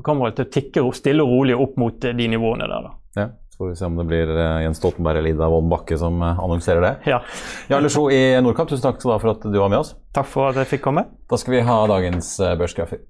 kommer 0.03 0.31
det 0.31 0.37
til 0.41 0.47
å 0.47 0.55
tikke 0.57 0.85
stille 0.99 1.23
og 1.23 1.31
rolig 1.31 1.55
opp 1.55 1.77
mot 1.79 2.01
de 2.03 2.29
nivåene 2.29 2.67
der. 2.67 2.89
da. 2.89 2.95
Ja. 3.23 3.29
Så 3.55 3.63
får 3.63 3.71
vi 3.71 3.77
se 3.79 3.87
om 3.87 3.95
det 3.97 4.05
blir 4.11 4.33
Jens 4.65 4.83
Stoltenberg 4.83 5.23
eller 5.23 5.33
Ida 5.33 5.47
Wolden 5.49 5.71
Bakke 5.73 5.97
som 5.97 6.19
annonserer 6.27 6.83
det. 6.83 6.95
Ja. 7.09 7.23
Jarle 7.71 7.89
Sjo 7.95 8.09
i 8.13 8.21
Nordkapp, 8.43 8.69
tusen 8.69 8.85
takk 8.85 8.99
for 9.07 9.33
at 9.33 9.47
du 9.47 9.57
var 9.57 9.71
med 9.73 9.81
oss. 9.85 9.95
Takk 10.19 10.29
for 10.29 10.51
at 10.51 10.59
jeg 10.61 10.75
fikk 10.75 10.89
komme. 10.91 11.07
Da 11.31 11.39
skal 11.41 11.57
vi 11.57 11.63
ha 11.71 11.79
dagens 11.89 12.35
børsgrafer. 12.59 13.07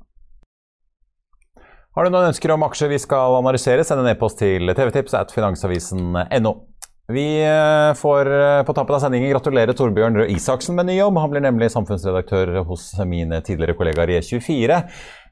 Har 1.97 2.05
du 2.05 2.13
noen 2.13 2.29
ønsker 2.29 2.53
om 2.53 2.65
aksjer 2.67 2.91
vi 2.93 2.99
skal 3.01 3.39
analysere, 3.39 3.81
send 3.89 4.03
en 4.03 4.11
e-post 4.11 4.37
til 4.43 4.69
tvtips 4.69 5.15
at 5.17 5.31
finansavisen.no. 5.33 6.51
Vi 7.07 7.45
eh, 7.45 7.95
får 7.95 8.27
eh, 8.33 8.63
på 8.67 8.75
tappen 8.75 8.97
av 8.97 9.03
sendingen 9.05 9.31
gratulere 9.31 9.75
Torbjørn 9.79 10.19
Røe 10.19 10.33
Isaksen 10.35 10.75
med 10.75 10.89
ny 10.89 10.97
jobb. 10.97 11.21
Han 11.23 11.31
blir 11.31 11.45
nemlig 11.45 11.69
samfunnsredaktør 11.71 12.65
hos 12.67 12.89
mine 13.07 13.39
tidligere 13.47 13.77
kollegaer 13.79 14.11
i 14.11 14.19
E24. 14.19 14.81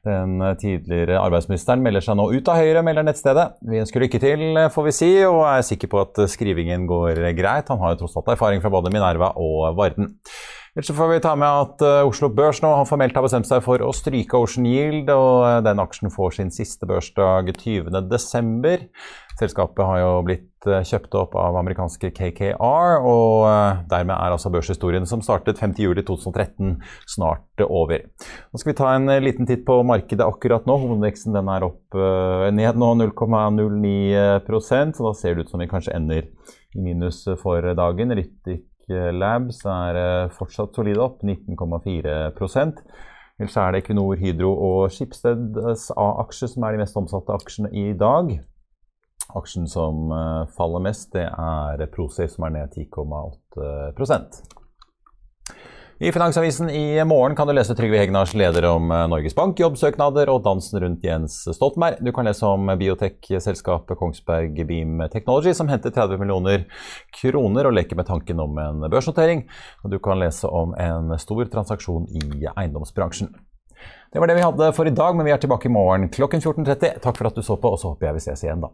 Den 0.07 0.37
tidligere 0.61 1.19
arbeidsministeren 1.19 1.83
melder 1.83 2.05
seg 2.05 2.15
nå 2.15 2.29
ut 2.31 2.47
av 2.51 2.61
Høyre, 2.61 2.83
melder 2.85 3.03
nettstedet. 3.07 3.47
Vi 3.67 3.81
ønsker 3.81 4.05
lykke 4.05 4.21
til, 4.23 4.59
får 4.71 4.85
vi 4.87 4.93
si, 4.95 5.09
og 5.27 5.41
er 5.49 5.65
sikker 5.65 5.89
på 5.91 6.03
at 6.05 6.21
skrivingen 6.31 6.85
går 6.87 7.25
greit. 7.35 7.71
Han 7.73 7.81
har 7.81 7.95
jo 7.95 8.03
tross 8.03 8.15
alt 8.21 8.29
erfaring 8.37 8.63
fra 8.63 8.71
både 8.71 8.93
Minerva 8.93 9.33
og 9.33 9.73
Varden. 9.75 10.13
Ellers 10.75 10.91
får 10.95 11.09
vi 11.09 11.19
ta 11.23 11.33
med 11.39 11.47
at 11.47 11.83
Oslo 12.05 12.29
Børs 12.35 12.59
nå 12.61 12.69
har 12.75 12.87
formelt 12.87 13.15
har 13.17 13.23
bestemt 13.25 13.47
seg 13.49 13.63
for 13.65 13.81
å 13.81 13.93
stryke 13.95 14.37
Ocean 14.37 14.67
Yield, 14.69 15.09
og 15.09 15.65
den 15.65 15.81
aksjen 15.81 16.13
får 16.13 16.37
sin 16.37 16.53
siste 16.53 16.87
børsdag 16.87 17.49
20.12. 17.57 18.89
Selskapet 19.35 19.83
har 19.83 19.97
jo 19.99 20.11
blitt 20.23 20.67
eh, 20.69 20.83
kjøpt 20.87 21.15
opp 21.19 21.33
av 21.39 21.57
amerikanske 21.59 22.11
KKR, 22.15 23.01
og 23.03 23.45
eh, 23.49 23.81
dermed 23.91 24.15
er 24.15 24.35
altså 24.35 24.51
børshistorien 24.53 25.07
som 25.09 25.23
startet 25.25 25.59
50.07.2013 25.59 26.77
snart 27.11 27.63
over. 27.65 28.05
Nå 28.05 28.61
skal 28.61 28.71
vi 28.71 28.77
ta 28.79 28.93
en 28.95 29.11
eh, 29.11 29.23
liten 29.23 29.49
titt 29.49 29.65
på 29.67 29.81
markedet 29.87 30.23
akkurat 30.23 30.67
nå. 30.69 30.77
Hovedveksten 30.85 31.35
er 31.41 31.67
opp 31.67 31.99
ned 32.55 32.79
nå 32.79 32.93
0,09% 33.01 34.95
så 34.95 35.09
da 35.09 35.13
ser 35.19 35.35
det 35.35 35.45
ut 35.45 35.51
som 35.51 35.59
vi 35.63 35.71
kanskje 35.71 35.95
ender 35.97 36.23
i 36.75 36.85
minus 36.85 37.25
for 37.41 37.59
dagen. 37.75 38.15
Ryttic 38.15 38.63
Labs 38.87 39.63
er 39.65 40.29
fortsatt 40.35 40.75
solide 40.77 41.01
opp, 41.01 41.23
19,4% 41.25 42.83
Ellers 43.35 43.55
er 43.59 43.73
det 43.73 43.81
Equinor, 43.83 44.15
Hydro 44.15 44.51
og 44.53 44.91
Schibsteds 44.95 45.89
A-aksjer 45.91 46.53
som 46.53 46.63
er 46.63 46.75
de 46.75 46.85
mest 46.85 46.95
omsatte 46.95 47.35
aksjene 47.35 47.71
i 47.75 47.89
dag. 47.99 48.29
Aksjen 49.35 49.67
som 49.71 50.11
eh, 50.11 50.43
faller 50.57 50.83
mest, 50.85 51.11
det 51.15 51.27
er 51.29 51.87
Prosafe, 51.93 52.31
som 52.35 52.47
er 52.47 52.55
ned 52.59 52.77
10,8% 52.77 54.55
i 55.99 56.11
Finansavisen 56.11 56.69
i 56.69 57.05
morgen 57.05 57.35
kan 57.35 57.47
du 57.47 57.53
lese 57.55 57.75
Trygve 57.75 57.97
Hegnars 57.97 58.33
leder 58.35 58.65
om 58.67 58.89
eh, 58.91 59.05
Norges 59.07 59.35
Bank, 59.35 59.59
jobbsøknader 59.59 60.27
og 60.27 60.41
dansen 60.43 60.81
rundt 60.83 61.05
Jens 61.07 61.37
Stoltenberg. 61.55 62.01
Du 62.03 62.11
kan 62.11 62.27
lese 62.27 62.49
om 62.49 62.67
biotekselskapet 62.81 63.95
Kongsberg 64.01 64.59
Beam 64.67 64.99
Technology, 65.13 65.53
som 65.55 65.71
henter 65.71 65.93
30 65.95 66.19
millioner 66.19 66.65
kroner 67.15 67.69
og 67.69 67.77
leker 67.77 67.95
med 67.95 68.09
tanken 68.09 68.43
om 68.43 68.59
en 68.59 68.83
børsnotering. 68.89 69.45
Og 69.85 69.93
du 69.93 70.01
kan 70.03 70.19
lese 70.19 70.51
om 70.51 70.75
en 70.75 71.15
stor 71.21 71.47
transaksjon 71.53 72.09
i 72.11 72.43
eiendomsbransjen. 72.43 73.31
Det 74.11 74.19
var 74.19 74.27
det 74.27 74.35
vi 74.35 74.43
hadde 74.43 74.73
for 74.75 74.91
i 74.91 74.95
dag, 74.95 75.15
men 75.15 75.29
vi 75.29 75.31
er 75.31 75.39
tilbake 75.39 75.69
i 75.69 75.71
morgen 75.71 76.09
klokken 76.11 76.43
14.30. 76.43 76.99
Takk 77.07 77.15
for 77.15 77.31
at 77.31 77.39
du 77.39 77.43
så 77.43 77.55
på, 77.55 77.71
og 77.71 77.79
så 77.79 77.93
håper 77.93 78.09
jeg 78.11 78.19
vi 78.19 78.25
ses 78.27 78.43
igjen 78.43 78.67
da. 78.67 78.73